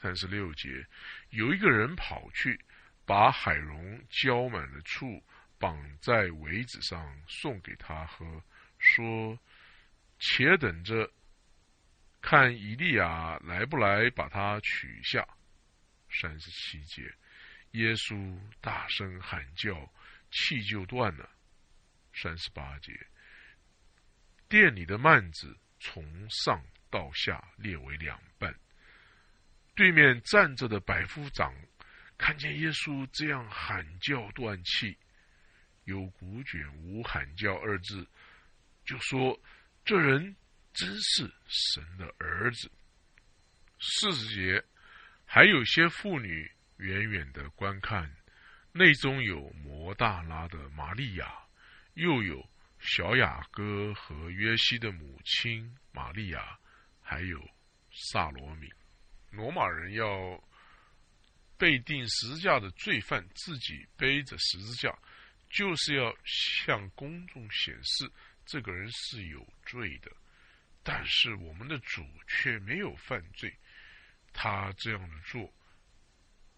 [0.00, 0.86] 三十六节，
[1.28, 2.58] 有一个人跑去，
[3.04, 5.22] 把海蓉浇满了醋，
[5.58, 8.42] 绑在苇子上，送给他喝，
[8.78, 9.38] 说
[10.18, 11.12] ：“且等着，
[12.22, 15.26] 看以利亚来不来，把他取下。”
[16.10, 17.02] 三十七节，
[17.72, 19.92] 耶稣大声喊叫，
[20.30, 21.28] 气就断了。
[22.14, 22.92] 三十八节，
[24.48, 28.52] 店里的幔子从上到下裂为两半。
[29.80, 31.54] 对面站着的百夫长
[32.18, 34.94] 看见耶稣这样喊叫断气，
[35.84, 38.06] 有古卷无喊叫二字，
[38.84, 39.40] 就说
[39.82, 40.36] 这人
[40.74, 42.70] 真是神的儿子。
[43.78, 44.62] 四十节
[45.24, 48.14] 还有些妇女远远的观看，
[48.72, 51.26] 内中有摩大拉的玛利亚，
[51.94, 52.46] 又有
[52.80, 56.58] 小雅各和约西的母亲玛利亚，
[57.00, 57.40] 还有
[57.90, 58.70] 萨罗米。
[59.30, 60.42] 罗马人要
[61.56, 64.92] 被钉十字架的罪犯自己背着十字架，
[65.48, 68.10] 就是要向公众显示
[68.44, 70.10] 这个人是有罪的。
[70.82, 73.56] 但是我们的主却没有犯罪，
[74.32, 75.52] 他这样的做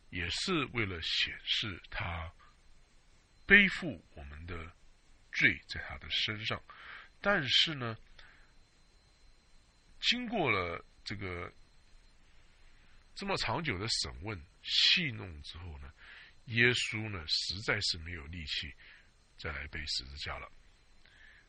[0.09, 2.33] 也是为了显示他
[3.45, 4.73] 背负我们的
[5.33, 6.63] 罪在他的身上。
[7.21, 7.97] 但是呢，
[10.01, 11.53] 经过了这个。
[13.14, 15.92] 这么长久的审问、戏弄之后呢，
[16.46, 18.72] 耶稣呢实在是没有力气
[19.37, 20.51] 再来背十字架了。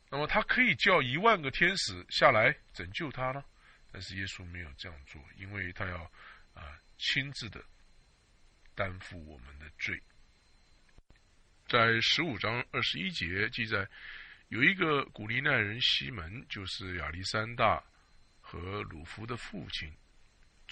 [0.10, 3.44] 那么他可以叫一万个天使下来拯救他呢，
[3.92, 6.04] 但是耶稣没有这样做，因为他要
[6.54, 7.64] 啊亲自的
[8.76, 10.00] 担负我们的罪。
[11.68, 13.88] 在十五章二十一节记载，
[14.50, 17.84] 有一个古利奈人西门，就是亚历山大
[18.42, 19.92] 和鲁夫的父亲。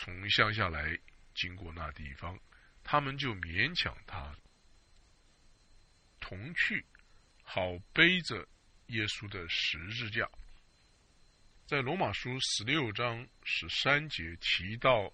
[0.04, 0.98] 从乡下来，
[1.36, 2.36] 经过那地方，
[2.84, 4.36] 他们就勉强他
[6.20, 6.84] 同去，
[7.44, 8.48] 好背着
[8.88, 10.28] 耶稣的十字架。
[11.68, 15.14] 在罗马书十六章十三节提到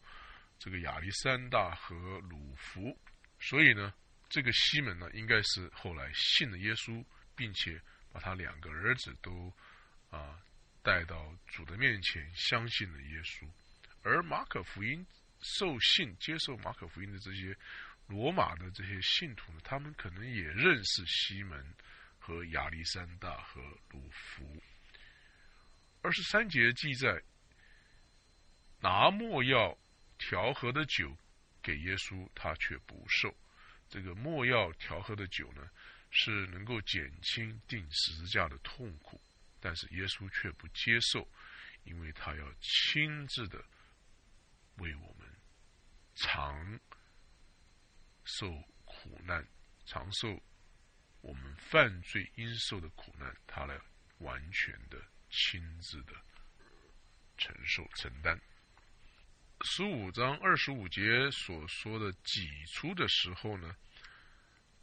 [0.58, 2.98] 这个亚历山大和鲁弗，
[3.42, 3.94] 所以呢，
[4.30, 7.04] 这个西门呢，应该是后来信了耶稣，
[7.36, 7.78] 并且
[8.14, 9.54] 把他两个儿子都
[10.12, 10.42] 啊
[10.82, 13.46] 带到主的面前，相信了耶稣。
[14.08, 15.06] 而马可福音
[15.42, 17.54] 受信、接受马可福音的这些
[18.08, 21.62] 罗马的这些信徒呢，他们可能也认识西门
[22.18, 24.64] 和亚历山大和鲁弗。
[26.02, 27.22] 二十三节记载，
[28.80, 29.78] 拿莫药
[30.18, 31.14] 调和的酒
[31.62, 33.36] 给耶稣，他却不受。
[33.90, 35.70] 这个莫药调和的酒呢，
[36.12, 39.20] 是能够减轻钉十字架的痛苦，
[39.60, 41.28] 但是耶稣却不接受，
[41.84, 43.62] 因为他要亲自的
[44.78, 45.28] 为我们
[46.16, 46.80] 尝
[48.24, 48.52] 受
[48.86, 49.48] 苦难，
[49.86, 50.42] 尝受
[51.22, 53.80] 我们犯罪应受的苦难，他来
[54.20, 54.98] 完全的。
[55.30, 56.14] 亲自的
[57.38, 58.40] 承受承担。
[59.66, 63.76] 十五章二十五节所说的挤出的时候呢，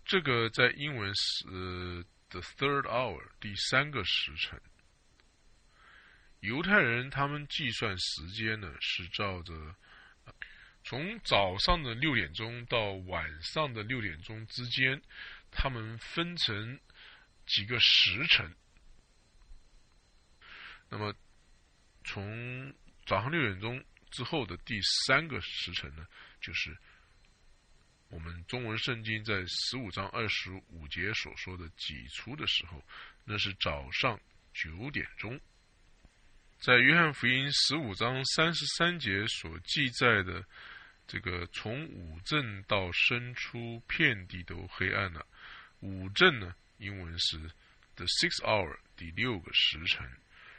[0.04, 4.60] 这个在英文是 the third hour 第三个时辰。
[6.40, 9.74] 犹太人他们计算时间呢，是照着
[10.84, 15.00] 从早上的六点钟到晚上的六点钟之间，
[15.50, 16.78] 他们分成
[17.46, 18.54] 几个时辰。
[20.90, 21.14] 那么，
[22.04, 22.72] 从
[23.06, 26.06] 早上六点钟之后的第三个时辰呢，
[26.38, 26.76] 就是
[28.10, 32.84] 我们中文圣经在十五章二十五节所说的“己出”的时候，
[33.24, 34.20] 那是早上
[34.52, 35.40] 九点钟。
[36.58, 40.44] 在约翰福音十五章三十三节所记载的
[41.06, 45.26] 这个从五正到生出，遍地都黑暗了。
[45.80, 47.38] 五正呢，英文是
[47.94, 50.10] the sixth hour，第六个时辰。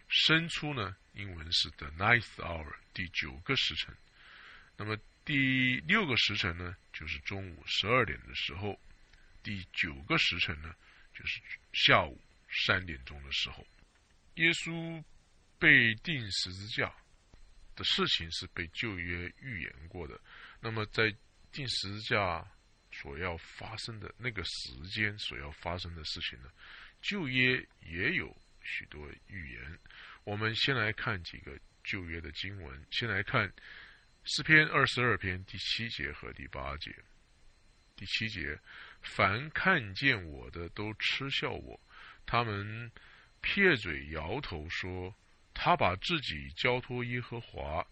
[0.08, 0.96] 生出呢？
[1.14, 3.96] 英文是 the ninth hour，第九个时辰。
[4.78, 8.80] 那么第六个时辰呢，就是中午十二点的时候。
[9.42, 10.76] 第九个时辰呢，
[11.14, 11.42] 就是
[11.74, 12.22] 下午
[12.68, 13.66] 三点钟的时候。
[14.36, 15.04] 耶稣
[15.58, 16.94] 被钉十字架
[17.76, 20.20] 的事情是被旧约预言过的。
[20.60, 21.16] 那么在
[21.52, 22.46] 定十字架
[22.92, 26.50] 所要发生的那个时间所要发生的事情呢，
[27.02, 28.36] 旧约也有。
[28.68, 29.80] 许多预言，
[30.24, 32.86] 我们先来看几个旧约的经文。
[32.90, 33.54] 先来看
[34.24, 36.92] 诗篇二十二篇第七节和第八节。
[37.96, 38.60] 第七节：
[39.04, 41.80] 凡看见我的都嗤笑我，
[42.26, 42.92] 他们
[43.40, 45.16] 撇嘴摇头说
[45.56, 47.84] ：“他把自己交托耶和华，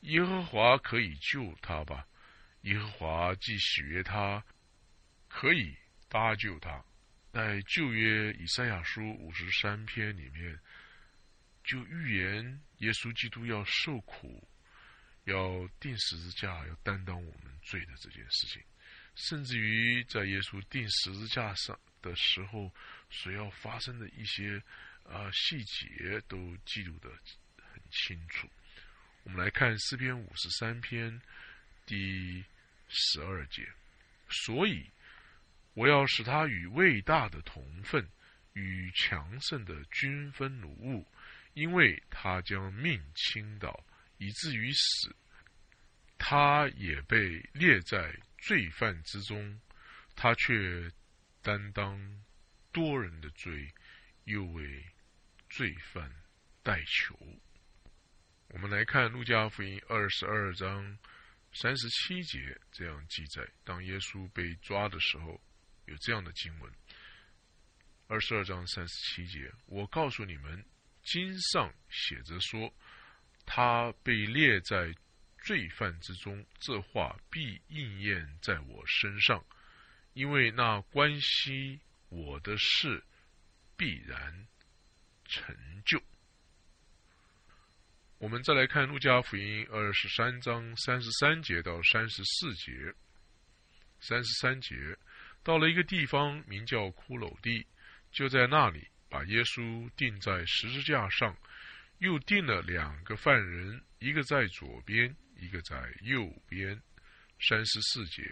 [0.00, 2.06] 耶和华可以救他吧？
[2.62, 4.44] 耶和华既喜悦他，
[5.28, 5.74] 可以
[6.10, 6.84] 搭救他。”
[7.32, 10.60] 在旧约以赛亚书五十三篇里面，
[11.64, 14.46] 就预言耶稣基督要受苦，
[15.24, 18.62] 要钉十字架，要担当我们罪的这件事情。
[19.14, 22.70] 甚至于在耶稣钉十字架上的时候，
[23.08, 24.62] 所要发生的一些
[25.12, 27.10] 啊细节，都记录的
[27.56, 28.48] 很清楚。
[29.24, 31.20] 我们来看诗篇五十三篇
[31.86, 32.44] 第
[32.88, 33.68] 十二节，
[34.28, 34.90] 所以。
[35.74, 38.06] 我要使他与伟大的同分，
[38.52, 41.06] 与强盛的均分奴物，
[41.54, 43.82] 因为他将命倾倒，
[44.18, 45.16] 以至于死。
[46.18, 49.58] 他也被列在罪犯之中，
[50.14, 50.92] 他却
[51.40, 52.22] 担当
[52.70, 53.72] 多人的罪，
[54.24, 54.84] 又为
[55.54, 56.10] 罪犯
[56.62, 57.14] 代求。
[58.48, 60.98] 我们来看路加福音二十二章
[61.52, 65.40] 三十七节这样记载：当耶稣被抓的时候。
[65.86, 66.72] 有这样的经文，
[68.06, 70.64] 二十二章三十七节，我告诉你们，
[71.02, 72.72] 经上写着说，
[73.44, 74.94] 他被列在
[75.38, 79.44] 罪犯之中，这话必应验在我身上，
[80.12, 83.02] 因为那关系我的事
[83.76, 84.46] 必然
[85.32, 85.56] 成
[85.86, 86.00] 就。
[88.18, 92.94] 我们再来看路加福音二十三章三十三节到三十四节，
[94.00, 94.76] 三十三节。
[95.42, 97.66] 到了一个地方，名叫骷髅地，
[98.12, 101.36] 就在那里把耶稣钉在十字架上，
[101.98, 106.80] 又钉了两个犯人，一个在左边，一个在右边。
[107.40, 108.22] 三十四节，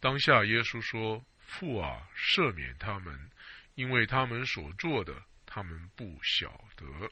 [0.00, 3.30] 当下耶稣说：“父啊，赦免他们，
[3.74, 5.22] 因为他们所做的，
[5.58, 7.10] 他们不晓得。”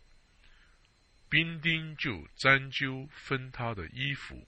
[1.28, 4.47] 兵丁就沾揪分他的衣服。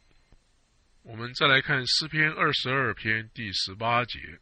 [1.03, 4.39] 我们再来看诗篇二十二篇第十八节。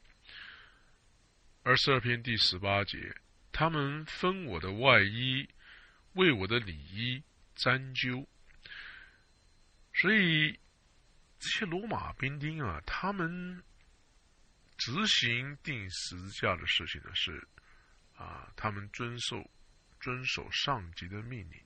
[1.63, 3.17] 二十二篇第十八节，
[3.51, 5.49] 他们分我的外衣，
[6.13, 7.23] 为我的里衣
[7.55, 8.29] 沾揪。
[9.95, 10.53] 所以
[11.39, 13.63] 这些罗马兵丁啊，他们
[14.77, 17.49] 执行定十字架的事情呢，是
[18.17, 19.49] 啊，他们遵守
[20.01, 21.61] 遵守上级的命令，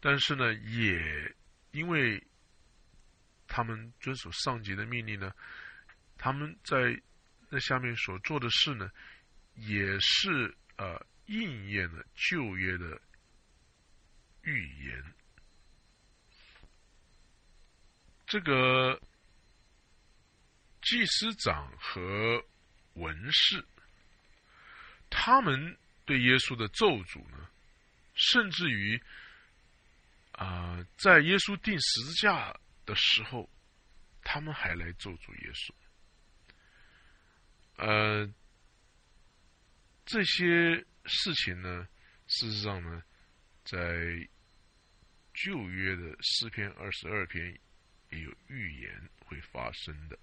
[0.00, 1.34] 但是呢，也
[1.70, 2.22] 因为
[3.46, 5.32] 他们遵守上级的命令呢，
[6.18, 7.00] 他们在
[7.48, 8.90] 那下面所做的事呢，
[9.54, 13.00] 也是呃应验了旧约的
[14.42, 15.14] 预言。
[18.26, 19.00] 这个
[20.82, 22.44] 祭司长和
[22.94, 23.64] 文士，
[25.10, 27.50] 他们对耶稣的咒诅呢，
[28.14, 28.98] 甚至于
[30.32, 33.50] 啊，在耶稣钉十字架的时候，
[34.22, 35.74] 他们还来咒诅耶稣。
[37.76, 38.32] 呃，
[40.06, 41.86] 这些事情呢，
[42.28, 43.02] 事实上呢，
[43.64, 43.78] 在
[45.34, 47.58] 旧约的诗篇二十二篇。
[48.12, 50.18] 也有预言会发生的，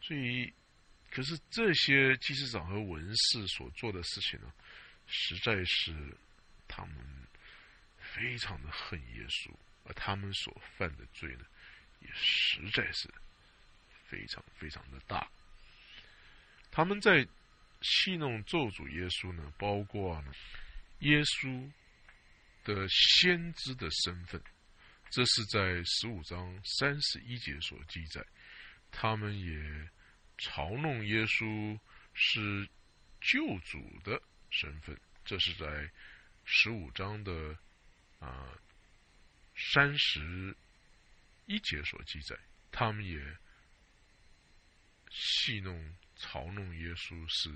[0.00, 0.54] 所以，
[1.10, 4.52] 可是这些祭司长和文士所做的事情呢，
[5.06, 5.92] 实在是
[6.66, 6.96] 他们
[7.98, 9.50] 非常的恨耶稣，
[9.84, 11.44] 而他们所犯的罪呢，
[12.00, 13.08] 也实在是
[14.06, 15.26] 非常非常的大。
[16.70, 17.26] 他们在
[17.80, 20.32] 戏弄咒诅耶稣呢，包括呢，
[21.00, 21.72] 耶稣
[22.64, 24.40] 的先知的身份。
[25.10, 28.22] 这是在十五章三十一节所记载，
[28.90, 29.56] 他们也
[30.38, 31.78] 嘲弄耶稣
[32.14, 32.68] 是
[33.20, 34.20] 救主的
[34.50, 34.98] 身份。
[35.24, 35.90] 这是在
[36.44, 37.58] 十五章的
[38.18, 38.56] 啊
[39.56, 40.56] 三十
[41.46, 42.34] 一节所记载，
[42.70, 43.20] 他们也
[45.10, 47.50] 戏弄、嘲弄耶稣是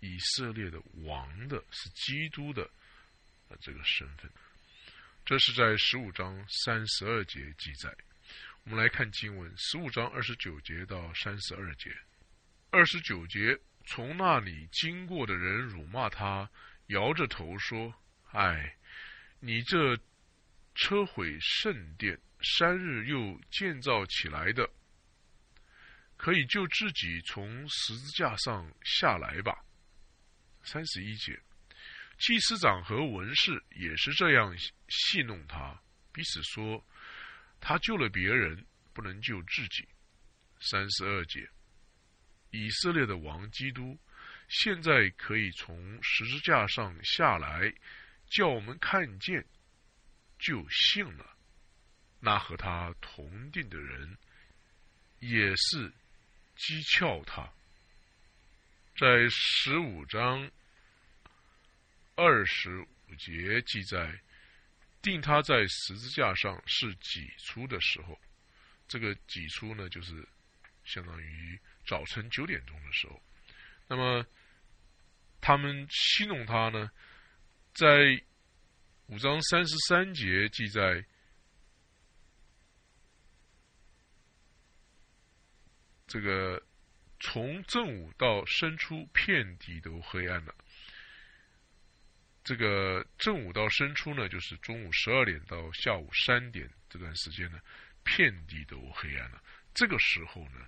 [0.00, 2.62] 以色列的王的，是基督的
[3.48, 4.30] 啊这个身份。
[5.24, 7.92] 这是在十五章三十二节记载。
[8.62, 11.96] 我们来看经文，十五章二十九节到三十二节。
[12.70, 16.50] 二十九节，从那里经过的人辱骂他，
[16.88, 17.94] 摇着头说
[18.32, 18.76] ：“唉，
[19.40, 19.96] 你这
[20.74, 24.68] 车毁圣殿，三日又建造起来的，
[26.16, 29.64] 可以救自己从十字架上下来吧。”
[30.62, 31.40] 三十一节。
[32.18, 34.56] 祭司长和文士也是这样
[34.88, 35.78] 戏弄他，
[36.12, 36.82] 彼此说
[37.60, 39.86] ：“他救了别人，不能救自己。”
[40.58, 41.46] 三十二节，
[42.56, 43.98] 以色列的王基督
[44.48, 47.72] 现在可以从十字架上下来，
[48.30, 49.44] 叫我们看见，
[50.38, 51.36] 就信了。
[52.20, 54.16] 那和他同定的人
[55.20, 55.92] 也是
[56.56, 57.52] 讥诮他，
[58.96, 60.50] 在十五章。
[62.18, 64.18] 二十五节记载，
[65.02, 68.18] 定他在十字架上是挤出的时候，
[68.88, 70.26] 这个挤出呢，就是
[70.86, 73.22] 相当于早晨九点钟的时候。
[73.88, 74.26] 那么
[75.40, 76.90] 他们戏弄他呢，
[77.74, 78.20] 在
[79.06, 81.04] 五章三十三节记载，
[86.06, 86.60] 这个
[87.20, 90.54] 从正午到申初，遍地都黑暗了。
[92.42, 97.60] 这个正午到申初呢，就是中午十二点到下午三点这段时间呢，
[98.02, 99.42] 遍地都黑暗了。
[99.74, 100.66] 这个时候呢，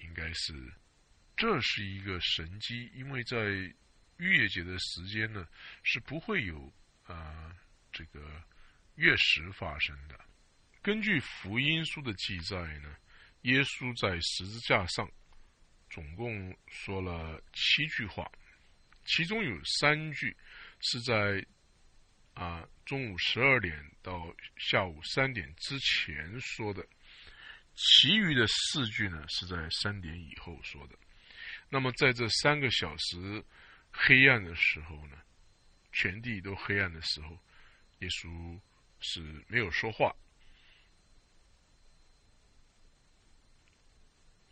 [0.00, 0.52] 应该是
[1.36, 3.38] 这是一个神机，因为在
[4.16, 5.46] 月节的时间呢，
[5.82, 6.72] 是不会有
[7.04, 7.56] 啊
[7.92, 8.42] 这个
[8.96, 10.18] 月食发生的。
[10.82, 12.96] 根据福音书的记载呢，
[13.42, 15.10] 耶稣在十字架上
[15.88, 18.30] 总共说了七句话，
[19.04, 20.36] 其中有三句。
[20.82, 21.44] 是在
[22.32, 26.82] 啊中午十二点到下午三点之前说的，
[27.74, 30.96] 其余的四句呢是在三点以后说的。
[31.68, 33.44] 那么在这三个小时
[33.90, 35.16] 黑暗的时候呢，
[35.92, 37.38] 全地都黑暗的时候，
[38.00, 38.60] 耶稣
[39.00, 40.14] 是没有说话。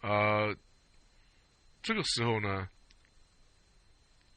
[0.00, 0.54] 啊，
[1.82, 2.68] 这个时候呢，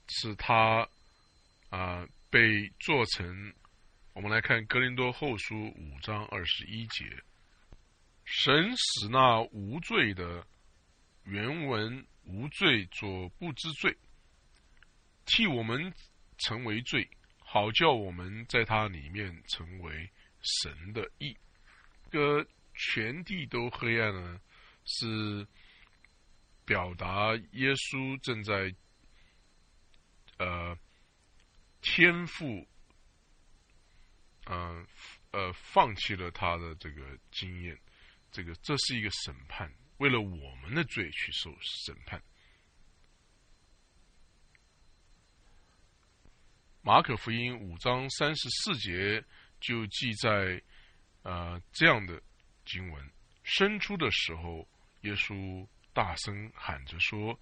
[0.07, 0.88] 是他。
[1.69, 3.53] 啊，被做成，
[4.11, 7.05] 我们来看《格林多后书》五章二十一节，
[8.34, 10.47] 神使那无罪的
[11.23, 13.97] 原文无罪做不知罪，
[15.25, 15.93] 替我们
[16.38, 17.09] 成为罪，
[17.39, 20.09] 好叫我们在他里面成为
[20.41, 21.36] 神的义。
[22.09, 24.41] 这个全地都黑暗呢，
[24.86, 25.45] 是
[26.65, 28.73] 表达耶稣正在，
[30.38, 30.77] 呃。
[31.84, 32.67] 天赋，
[34.45, 34.86] 呃
[35.32, 37.75] 呃，放弃了他的这个经验，
[38.32, 42.21] 这个这是一个审判，为了我们的罪去受审判。
[46.82, 49.23] 马可福音五章三十四节
[49.59, 50.59] 就记在
[51.21, 52.19] 啊这样的
[52.65, 53.11] 经文：
[53.43, 54.67] 生出的时候，
[55.01, 57.39] 耶稣大声喊着说：“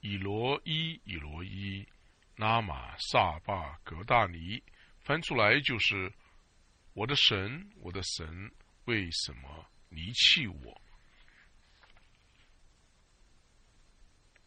[0.00, 1.86] 以罗伊，以罗伊，
[2.36, 4.62] 拉玛萨巴格大尼。”
[5.00, 6.12] 翻出来就是
[6.92, 8.52] ：“我的神，我的神，
[8.88, 10.80] 为什么离弃我？”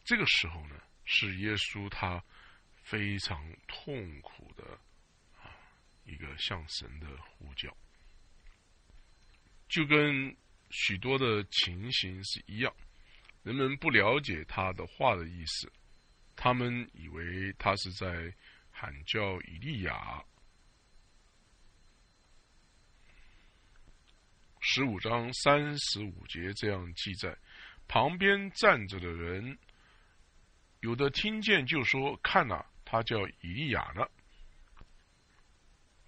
[0.04, 0.74] 这个时候呢，
[1.04, 2.20] 是耶稣他
[2.82, 4.64] 非常痛苦的
[5.40, 5.54] 啊
[6.04, 7.72] 一个向神的呼叫，
[9.68, 10.36] 就跟
[10.70, 12.74] 许多的情形是一样，
[13.44, 15.72] 人们不了解他的话的意思，
[16.34, 18.34] 他们以为他是在
[18.72, 20.24] 喊叫以利亚。
[24.64, 27.36] 十五章三十五节这样记载，
[27.88, 29.58] 旁边站着的人。
[30.80, 34.06] 有的听见就说：“看呐，他叫以利亚呢。”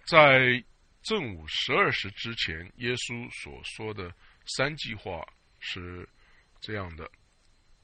[0.07, 0.63] 在
[1.03, 4.13] 正午十二时之前，耶稣所说的
[4.45, 5.27] 三句话
[5.59, 6.07] 是
[6.61, 7.11] 这样的：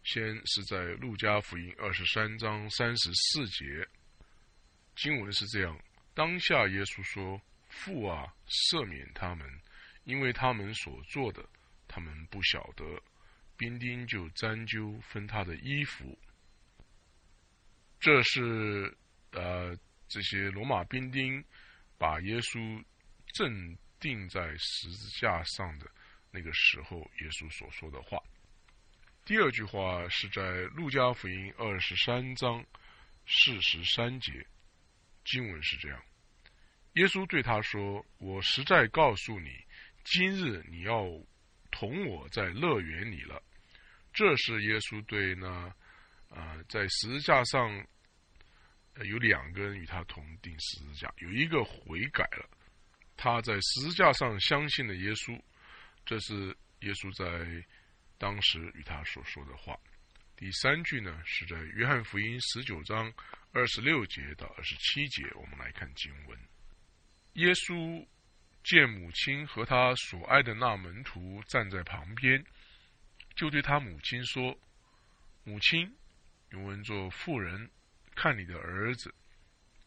[0.04, 3.86] 先是在路加福音二十三章三十四节，
[4.96, 5.78] 经文是这样：
[6.14, 9.48] 当下耶稣说：“父啊，赦免他们，
[10.04, 11.48] 因为他们所做的，
[11.88, 12.86] 他们不晓得。”
[13.58, 16.18] 兵丁就沾揪分他的衣服。
[18.00, 18.98] 这是
[19.34, 19.78] 呃，
[20.08, 21.46] 这些罗马兵丁
[22.00, 22.84] 把耶稣
[23.28, 25.86] 正钉在十字架上的
[26.32, 28.18] 那个时候，耶稣所说的话。
[29.26, 32.66] 第二句话是在路加福音二十三章
[33.28, 34.44] 四十三节，
[35.24, 36.04] 经文是这样：
[36.94, 39.64] 耶稣对他说：“我实在告诉你，
[40.04, 41.06] 今日你要
[41.72, 43.42] 同我在乐园里了。”
[44.14, 45.74] 这是耶稣对那。
[46.34, 47.86] 啊，在十字架上，
[49.04, 52.50] 有两个人与他同钉十字架，有一个悔改了，
[53.18, 55.38] 他在十字架上相信了耶稣，
[56.06, 57.68] 这是耶稣在
[58.18, 59.78] 当时与他所说的话。
[60.38, 63.14] 第三句呢，是在约翰福音十九章
[63.52, 66.40] 二十六节到二十七节，我们来看经文。
[67.34, 68.08] 耶稣
[68.64, 72.44] 见母亲和他所爱的那门徒站在旁边，
[73.36, 74.58] 就对他母亲说
[75.44, 75.96] ：“母亲。”
[76.52, 77.72] 原文做妇人，
[78.14, 79.14] 看你的儿子。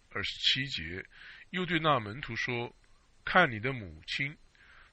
[0.08, 1.04] 二十七节，
[1.50, 2.74] 又对那门徒说
[3.22, 4.34] ：“看你的母亲。”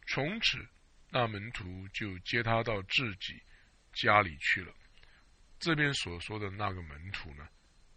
[0.05, 0.67] 从此，
[1.09, 3.41] 那门徒就接他到自己
[3.93, 4.73] 家里去了。
[5.59, 7.47] 这边所说的那个门徒呢，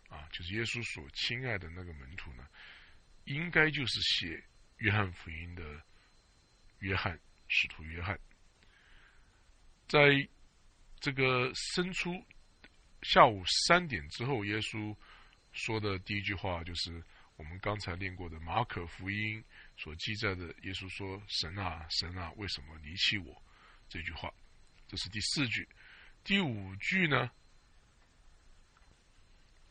[0.09, 2.47] 啊，就是耶稣所亲爱的那个门徒呢，
[3.24, 4.41] 应该就是写
[4.85, 5.62] 约翰福音的
[6.80, 7.18] 约翰
[7.49, 8.18] 使徒约翰。
[9.89, 10.28] 在
[11.01, 12.22] 这个生出。
[13.03, 14.97] 下午三点之后，耶稣
[15.53, 17.05] 说的第一句话就是
[17.37, 19.45] 我们刚才念过的马可福音
[19.76, 20.47] 所记载的。
[20.62, 23.43] 耶稣说：“神啊，神啊，为什么离弃我？”
[23.91, 24.32] 这句话，
[24.89, 25.68] 这是第四句。
[26.24, 27.30] 第五句呢，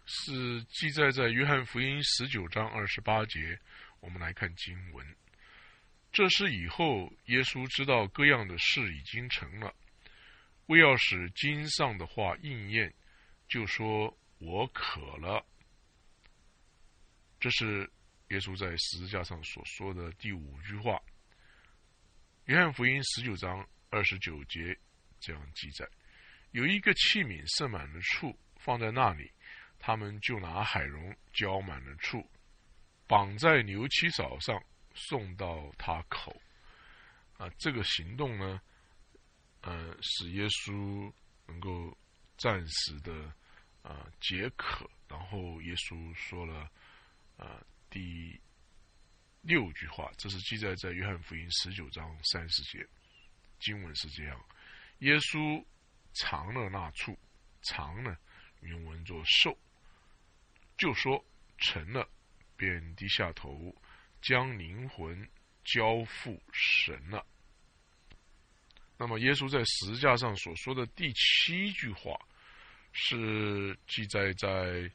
[0.05, 3.59] 是记载在约翰福音十九章二十八节。
[4.04, 5.16] 我们来看经文：
[6.12, 9.74] 这是以后耶稣知道各样的事已经成了，
[10.66, 12.93] 为要使经上的话应验。
[13.47, 15.45] 就说我渴了，
[17.39, 17.89] 这是
[18.28, 21.01] 耶稣在十字架上所说的第五句话。
[22.45, 24.78] 约翰福音十九章二十九节
[25.22, 25.88] 这样记载：
[26.51, 29.32] 有一个器皿盛满了醋，放在那里，
[29.80, 32.30] 他们就拿海蓉浇满了醋，
[33.08, 34.62] 绑在牛七草上，
[34.93, 36.36] 送到他口。
[37.38, 38.62] 啊，这个行动呢，
[39.62, 41.12] 呃，使耶稣
[41.45, 41.97] 能够
[42.38, 43.34] 暂时的。
[43.84, 44.89] 啊，解渴。
[45.10, 46.72] 然后耶稣说了
[47.36, 48.39] 啊，第
[49.41, 52.88] 六句话，这是记载在约翰福音十九章三十节。
[53.60, 54.41] 经文是这样：
[54.99, 55.62] 耶稣
[56.14, 57.20] 尝了那处，
[57.64, 58.18] 尝呢，
[58.62, 59.54] 原文作受，
[60.78, 61.22] 就说
[61.58, 62.08] 成了，
[62.56, 63.76] 便低下头，
[64.22, 65.30] 将灵魂
[65.64, 67.26] 交付神了。
[68.97, 72.20] 那么，耶稣在十字架上所说的第七句话。
[72.95, 74.88] 是记载在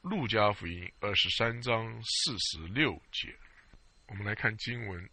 [0.00, 3.36] 路加福音二十三章四十六节。
[4.06, 5.10] 我们来看经文：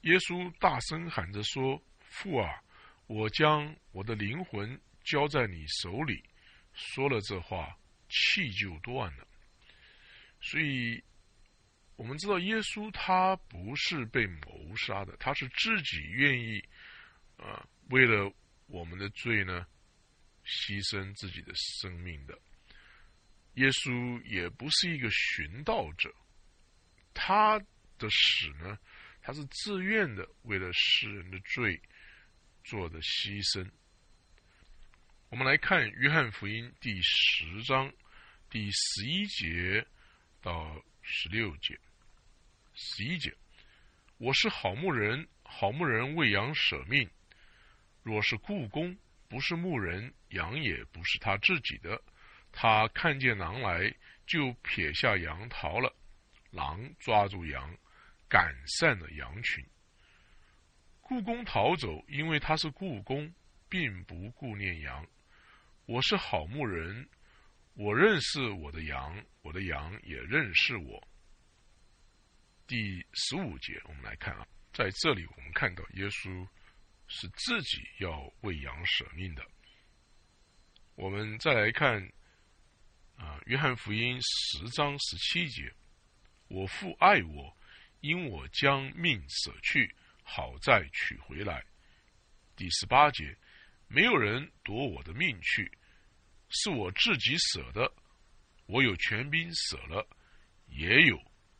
[0.00, 2.62] 耶稣大声喊着说：“父啊，
[3.06, 6.24] 我将我的灵魂交在你手里。”
[6.76, 7.76] 说了这话，
[8.08, 9.26] 气就断了。
[10.40, 11.02] 所以，
[11.96, 16.62] 我们知道耶稣他不是被谋杀的，他是自己愿意
[17.38, 17.66] 啊。
[17.88, 18.30] 为了
[18.66, 19.66] 我们的罪呢，
[20.44, 22.38] 牺牲自己的生命的。
[23.54, 26.14] 耶稣也不是一个寻道者，
[27.14, 27.58] 他
[27.96, 28.78] 的死呢，
[29.22, 31.80] 他是自愿的，为了世人的罪
[32.64, 33.66] 做的牺牲。
[35.36, 37.92] 我们来看约翰福音第十章
[38.48, 39.86] 第十一节
[40.40, 41.78] 到十六节。
[42.72, 43.30] 十一节，
[44.16, 47.06] 我是好牧人，好牧人为羊舍命。
[48.02, 48.96] 若是故宫
[49.28, 52.02] 不是牧人，羊也不是他自己的。
[52.50, 53.94] 他看见狼来，
[54.26, 55.94] 就撇下羊逃了。
[56.50, 57.76] 狼抓住羊，
[58.26, 59.62] 赶散了羊群。
[61.02, 63.30] 故宫逃走，因为他是故宫，
[63.68, 65.06] 并不顾念羊。
[65.86, 67.08] 我是好牧人，
[67.74, 71.08] 我认识我的羊，我的羊也认识我。
[72.66, 76.44] 第十五节，我们来看啊，在这里我们看到耶稣
[77.06, 79.46] 是自己要为羊舍命的。
[80.96, 82.02] 我们再来看
[83.16, 85.72] 啊，约翰福音十章十七节
[86.50, 87.56] ：“我父爱我，
[88.00, 91.64] 因我将命舍去，好再取回来。”
[92.56, 93.38] 第十八节。
[93.88, 95.70] 没有人夺我的命去，
[96.48, 97.92] 是我自己舍的。
[98.66, 100.06] 我有权柄舍了，
[100.66, 101.16] 也有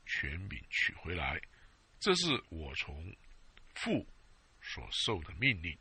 [0.07, 1.41] 权柄取回来。
[2.01, 3.17] 这是我从
[3.75, 4.07] 父
[4.61, 5.79] 所受的命令。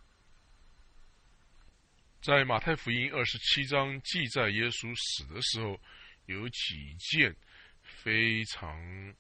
[2.22, 5.80] 在马太福音二十七章记载耶稣死的时候，
[6.28, 7.36] 有几件
[7.82, 9.16] 非常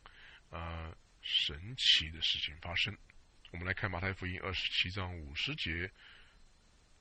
[0.50, 2.96] 啊神奇的事情发生。
[3.52, 5.92] 我们来看马太福音二十七章五十节。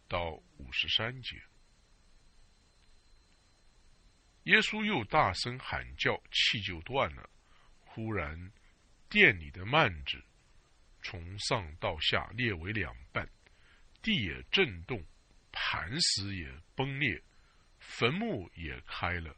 [0.07, 1.43] 到五十三节，
[4.45, 7.29] 耶稣又大声喊叫，气就断了。
[7.81, 8.53] 忽然，
[9.09, 10.23] 殿里的幔子
[11.03, 13.29] 从上到下裂为两半，
[14.03, 15.03] 地也震动，
[15.51, 17.23] 磐石也崩裂，
[17.79, 19.35] 坟墓也开了。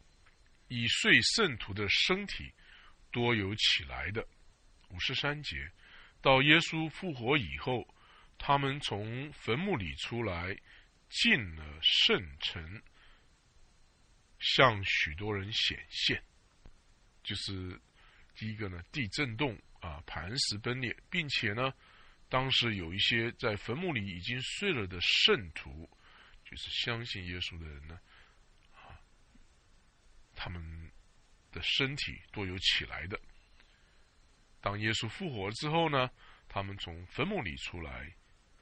[0.68, 2.52] 已睡圣徒的身体
[3.12, 4.26] 多有起来的。
[4.90, 5.70] 五十三节，
[6.20, 7.86] 到耶稣复活以后。
[8.38, 10.56] 他们从坟墓里出来，
[11.08, 12.82] 进了圣城，
[14.38, 16.22] 向许多人显现。
[17.22, 17.80] 就是
[18.34, 21.72] 第一个呢，地震动啊，磐石崩裂，并且呢，
[22.28, 25.88] 当时有一些在坟墓里已经睡了的圣徒，
[26.44, 27.98] 就是相信耶稣的人呢，
[28.72, 29.00] 啊，
[30.36, 30.62] 他们
[31.50, 33.20] 的身体都有起来的。
[34.60, 36.10] 当耶稣复活之后呢，
[36.48, 38.14] 他们从坟墓里出来。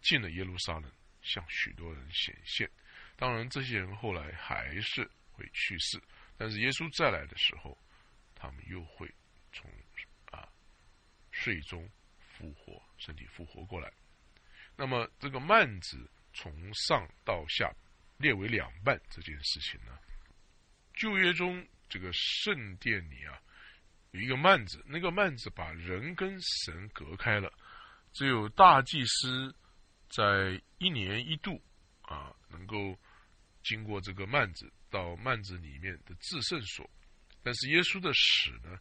[0.05, 0.93] 进了耶路撒冷，
[1.23, 2.71] 向许多人显现。
[3.17, 6.03] 当然，这些人后来还是会去世，
[6.37, 7.79] 但是耶稣再来的时候，
[8.35, 9.09] 他们又会
[9.53, 9.71] 从
[10.31, 10.47] 啊
[11.31, 11.89] 睡中
[12.19, 13.91] 复活，身体复活过来。
[14.77, 17.73] 那么，这个幔子从上到下
[18.19, 19.97] 列为两半这件事情呢？
[20.93, 23.41] 旧约中这个圣殿里啊，
[24.11, 27.51] 有一个幔子，那个幔子把人跟神隔开了，
[28.13, 29.55] 只有大祭司。
[30.17, 31.61] 在一年一度
[32.03, 32.97] 啊，能够
[33.65, 36.89] 经过这个幔子到幔子里面的至圣所，
[37.43, 38.79] 但是耶稣的死呢，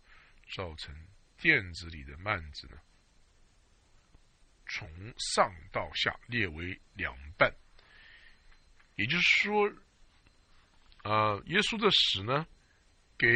[0.55, 0.95] 造成
[1.38, 2.77] 殿子里的幔子呢，
[4.67, 7.51] 从上到下列为两半。
[8.95, 9.67] 也就是说，
[11.01, 12.45] 啊，耶稣的死呢，
[13.17, 13.27] 给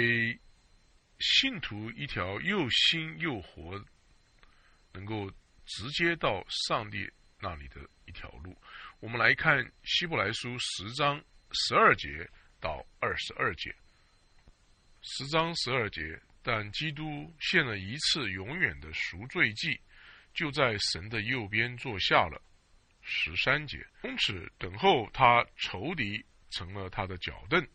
[1.20, 3.84] 信徒一条又新又活，
[4.94, 5.32] 能够
[5.66, 7.12] 直接到上帝。
[7.40, 8.56] 那里的一条路，
[9.00, 12.28] 我们来看希伯来书十章十二节
[12.60, 13.74] 到二十二节。
[15.02, 19.80] 十章十二节，但基督献了一次永远的赎罪祭，
[20.34, 22.42] 就在神的右边坐下了。
[23.04, 27.66] 十三节，从此等候他仇敌成了他的脚凳。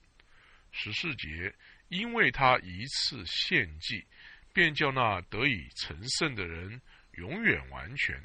[0.73, 1.55] 十四节，
[1.89, 4.05] 因为他一次献祭，
[4.53, 6.83] 便叫那得以成圣的人
[7.13, 8.21] 永远完全。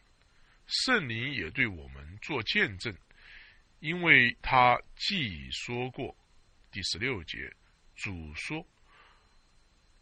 [0.67, 2.93] 圣灵也对我们做见证，
[3.79, 6.13] 因为他既已说过，
[6.71, 7.37] 第十六节，
[7.95, 8.67] 主说：“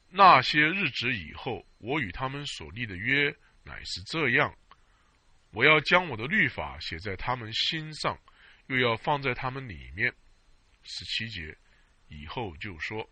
[0.09, 4.57] 那些日子以后，我与他们所立的约乃是这样，
[5.51, 8.19] 我要将我的律法写在他们心上，
[8.65, 10.11] 又要放在他们里面。”
[10.81, 11.55] 十七节
[12.07, 13.07] 以后就说：“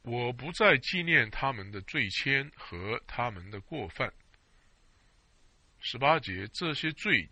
[0.00, 4.10] 我不再纪念他们的罪愆和他们的过犯。”
[5.86, 7.28] 十八节，这些罪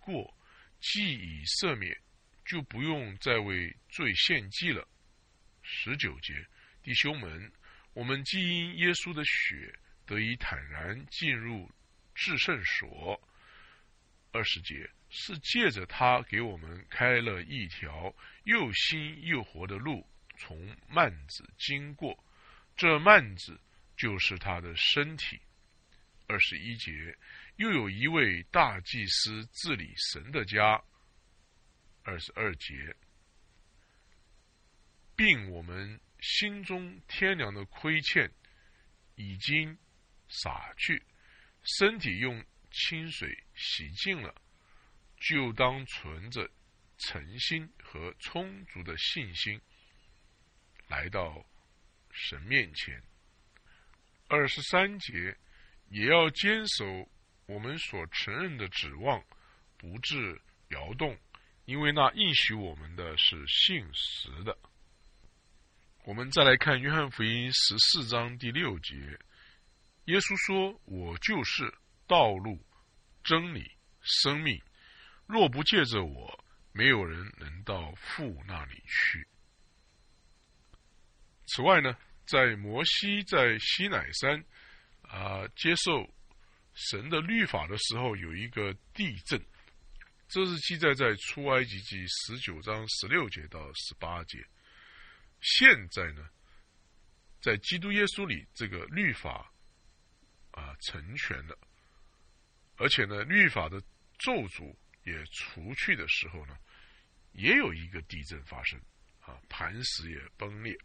[0.00, 0.36] 过
[0.80, 1.96] 既已赦免，
[2.44, 4.86] 就不用再为罪献祭了。
[5.62, 6.44] 十九节，
[6.82, 7.52] 弟兄们，
[7.92, 9.72] 我们既因耶稣的血
[10.04, 11.70] 得以坦然进入
[12.16, 13.22] 至圣所。
[14.32, 20.04] 二十节，是借着他给我们开了一条又新又活的路，
[20.36, 22.18] 从幔子经过，
[22.76, 23.60] 这幔子
[23.96, 25.40] 就是他的身体。
[26.28, 27.16] 二十一节，
[27.56, 30.82] 又有一位大祭司治理神的家。
[32.02, 32.96] 二十二节，
[35.16, 38.30] 并我们心中天良的亏欠
[39.16, 39.76] 已经
[40.28, 41.02] 洒去，
[41.78, 44.34] 身体用清水洗净了，
[45.18, 46.50] 就当存着
[46.98, 49.60] 诚心和充足的信心
[50.88, 51.44] 来到
[52.10, 53.02] 神面前。
[54.28, 55.36] 二十三节。
[55.88, 57.08] 也要坚守
[57.46, 59.22] 我们所承认的指望，
[59.76, 60.40] 不致
[60.70, 61.16] 摇动，
[61.64, 64.56] 因为那应许我们的是信实的。
[66.04, 68.94] 我们再来看约翰福音十四章第六节，
[70.06, 71.72] 耶稣说：“我就是
[72.06, 72.58] 道路、
[73.22, 73.70] 真理、
[74.02, 74.60] 生命，
[75.26, 79.26] 若不借着我，没有人能到父那里去。”
[81.46, 84.44] 此外呢，在摩西在西乃山。
[85.08, 86.04] 啊，接受
[86.76, 89.42] 神的律法的时候有一个地震，
[90.28, 94.46] 这是记载在出埃及记十九章十六节到十八节。
[95.40, 96.28] 现在呢，
[97.40, 99.50] 在基督耶稣里，这个律法
[100.50, 101.58] 啊成全了，
[102.76, 103.80] 而且呢，律法的
[104.18, 106.54] 咒诅也除去的时候呢，
[107.32, 108.78] 也有一个地震发生，
[109.20, 110.76] 啊，磐石也崩裂。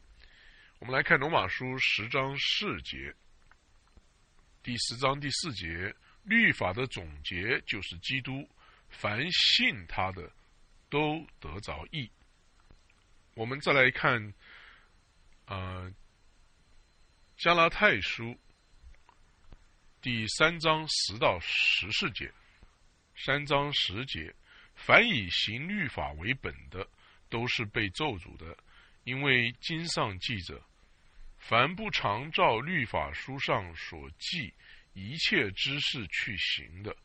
[0.80, 3.14] 我们来看罗马书十章四节。
[4.64, 5.92] 第十章第四节，
[6.24, 8.48] 律法的总结就是基督，
[8.90, 10.32] 凡信他的
[10.88, 12.08] 都得着义。
[13.34, 14.32] 我们再来看，
[15.48, 15.92] 呃，
[17.38, 18.38] 加拉太书
[20.00, 22.32] 第三章十到十四节，
[23.16, 24.32] 三章十节，
[24.76, 26.88] 凡以行律法为本的，
[27.30, 28.56] 都是被咒诅的，
[29.06, 30.62] 因为经上记着。
[31.42, 34.54] 凡不常照律法书上所记
[34.94, 36.96] 一切之事去行的，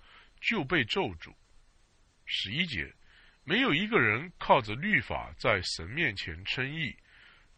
[0.41, 1.35] 就被咒诅。
[2.27, 2.93] 十一节，
[3.45, 6.95] 没有一个人靠着律法在神面前称义，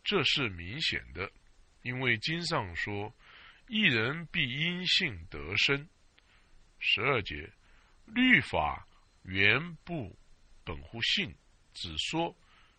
[0.04, 1.30] 这是明显的，
[1.82, 3.12] 因为经上说，
[3.66, 5.86] 一人必因信得生。
[6.78, 7.50] 十二节，
[8.06, 8.86] 律法
[9.24, 10.16] 原不
[10.64, 11.34] 本乎信，
[11.74, 12.34] 只说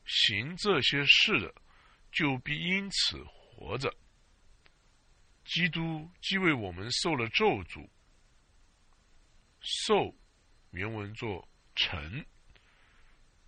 [0.06, 1.54] 行这些事的，
[2.14, 3.24] 就必因此。
[3.60, 3.94] 活着，
[5.44, 7.86] 基督既为我们受了咒诅，
[9.60, 10.16] 受
[10.72, 11.46] 原文作
[11.76, 12.26] 成，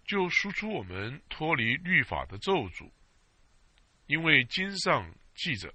[0.05, 2.91] 就输出我们脱离律法的咒诅。
[4.07, 5.74] 因为经上记着，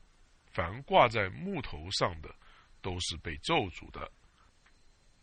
[0.52, 2.34] 凡挂在木头上的，
[2.82, 4.12] 都是被咒诅的。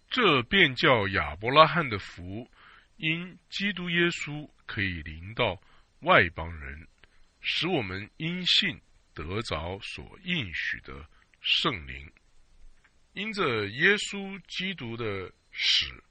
[0.09, 2.49] 这便叫亚伯拉罕的福，
[2.97, 5.61] 因基督耶稣可以临到
[5.99, 6.88] 外邦人，
[7.41, 8.82] 使我们因信。
[9.14, 11.07] 得着所应许的
[11.41, 12.11] 圣灵，
[13.14, 16.03] 因着耶稣基督的死，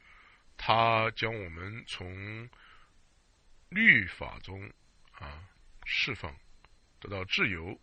[0.56, 2.48] 他将我们从
[3.68, 4.72] 律法中
[5.12, 5.48] 啊
[5.84, 6.34] 释放，
[7.00, 7.80] 得到自由，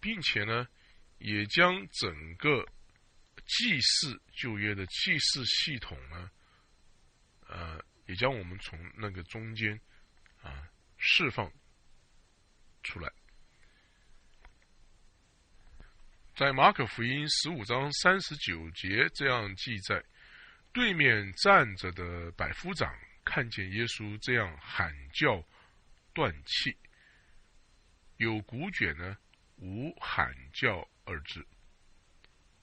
[0.00, 0.68] 并且呢，
[1.18, 2.64] 也将整个
[3.46, 6.30] 祭祀旧约的祭祀系统呢，
[7.48, 9.80] 呃，也将我们从那个中间
[10.42, 10.68] 啊
[10.98, 11.50] 释放
[12.82, 13.12] 出来。
[16.36, 20.04] 在马可福音十五章三十九节这样记载：
[20.70, 25.42] 对面站着的百夫长看见耶稣这样喊叫、
[26.12, 26.76] 断气，
[28.18, 29.16] 有古卷呢
[29.56, 31.42] 无喊叫二字，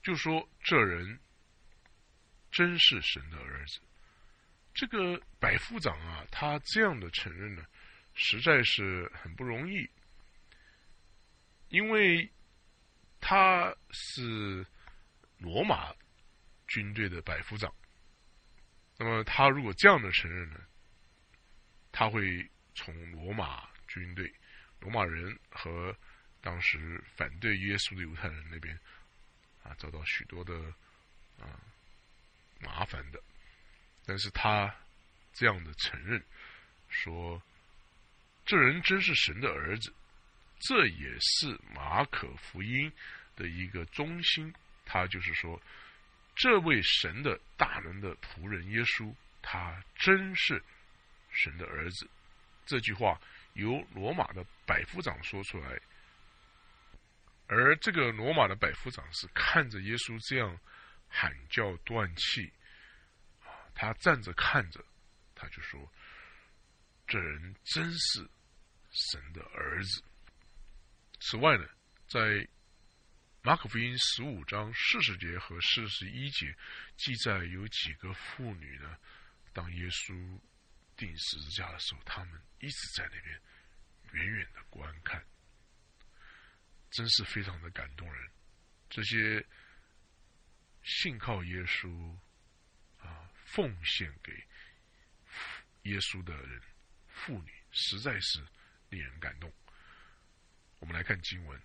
[0.04, 1.18] 就说这人
[2.52, 3.80] 真是神的儿子。
[4.72, 7.66] 这个百夫长啊，他这样的承认呢，
[8.14, 9.90] 实在是很不容易，
[11.70, 12.30] 因为。
[13.26, 14.66] 他是
[15.38, 15.94] 罗马
[16.68, 17.74] 军队的百夫长，
[18.98, 20.60] 那么他如果这样的承认呢，
[21.90, 24.30] 他会从罗马军队、
[24.78, 25.96] 罗马人和
[26.42, 28.78] 当时反对耶稣的犹太人那边
[29.62, 30.54] 啊遭到许多的
[31.40, 31.58] 啊
[32.60, 33.18] 麻烦的。
[34.04, 34.70] 但是他
[35.32, 36.22] 这样的承认，
[36.90, 37.42] 说
[38.44, 39.94] 这人真是神的儿子。
[40.66, 42.90] 这也是马可福音
[43.36, 44.52] 的一个中心，
[44.86, 45.60] 他就是说，
[46.34, 50.62] 这位神的大能的仆人耶稣，他真是
[51.30, 52.08] 神的儿子。
[52.64, 53.20] 这句话
[53.52, 55.78] 由罗马的百夫长说出来，
[57.46, 60.58] 而这个罗马的百夫长是看着耶稣这样
[61.08, 62.50] 喊叫断气，
[63.74, 64.82] 他站着看着，
[65.34, 65.92] 他就说，
[67.06, 68.26] 这人真是
[68.90, 70.02] 神的儿子。
[71.26, 71.66] 此外呢，
[72.06, 72.46] 在
[73.40, 76.54] 马可福音十五章四十节和四十一节
[76.98, 78.98] 记载有几个妇女呢，
[79.54, 80.12] 当耶稣
[80.98, 83.40] 钉十字架的时候，他们一直在那边
[84.12, 85.24] 远远的观看，
[86.90, 88.30] 真是非常的感动人。
[88.90, 89.42] 这些
[90.82, 92.18] 信靠耶稣
[92.98, 94.30] 啊，奉献给
[95.84, 96.60] 耶稣的人，
[97.08, 98.46] 妇女实在是
[98.90, 99.50] 令人感动。
[100.84, 101.58] 我们来看经文，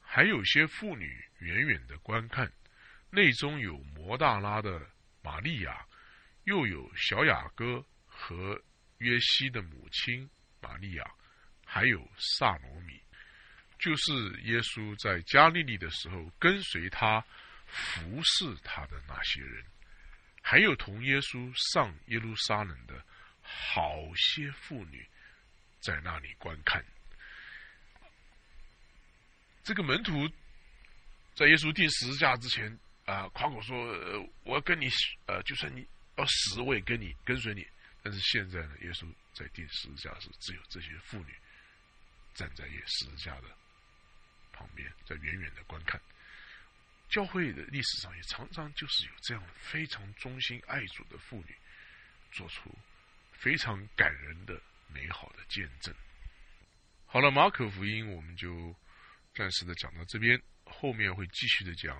[0.00, 2.50] 还有些妇女远远的观看，
[3.10, 4.80] 内中有摩大拉的
[5.20, 5.86] 玛利亚，
[6.44, 8.58] 又有小雅各和
[8.96, 10.26] 约西的母亲
[10.62, 11.04] 玛利亚，
[11.66, 12.98] 还有萨罗米。
[13.78, 14.12] 就是
[14.44, 17.22] 耶稣在加利利的时候，跟随他
[17.66, 19.62] 服侍他的那些人，
[20.40, 23.04] 还有同耶稣上耶路撒冷的
[23.42, 25.06] 好些妇女，
[25.80, 26.82] 在那里观看。
[29.64, 30.28] 这个门徒
[31.34, 33.76] 在耶稣钉十字架之前啊，夸口说
[34.44, 34.88] ：“我要跟你，
[35.26, 35.86] 呃，就算你
[36.16, 37.66] 要死，我也跟你跟随你。”
[38.04, 41.34] 但是现在呢，耶稣在钉十字架时，只有这些妇女
[42.34, 43.48] 站在耶十字架的。
[44.56, 46.00] 旁边在远远的观看，
[47.08, 51.56] 教会的历史上也常常就是有这样非常忠心爱主的妇女，
[52.30, 52.72] 做出
[53.32, 54.62] 非常感人的
[54.92, 55.92] 美好的见证。
[57.06, 58.72] 好了，马可福音我们就
[59.34, 61.96] 暂时的讲到这边，后面会继续的讲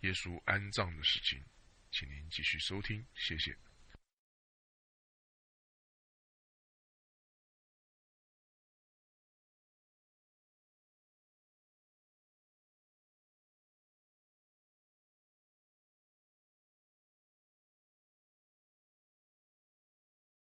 [0.00, 1.42] 耶稣安葬的事情，
[1.90, 3.56] 请您继续收听，谢谢。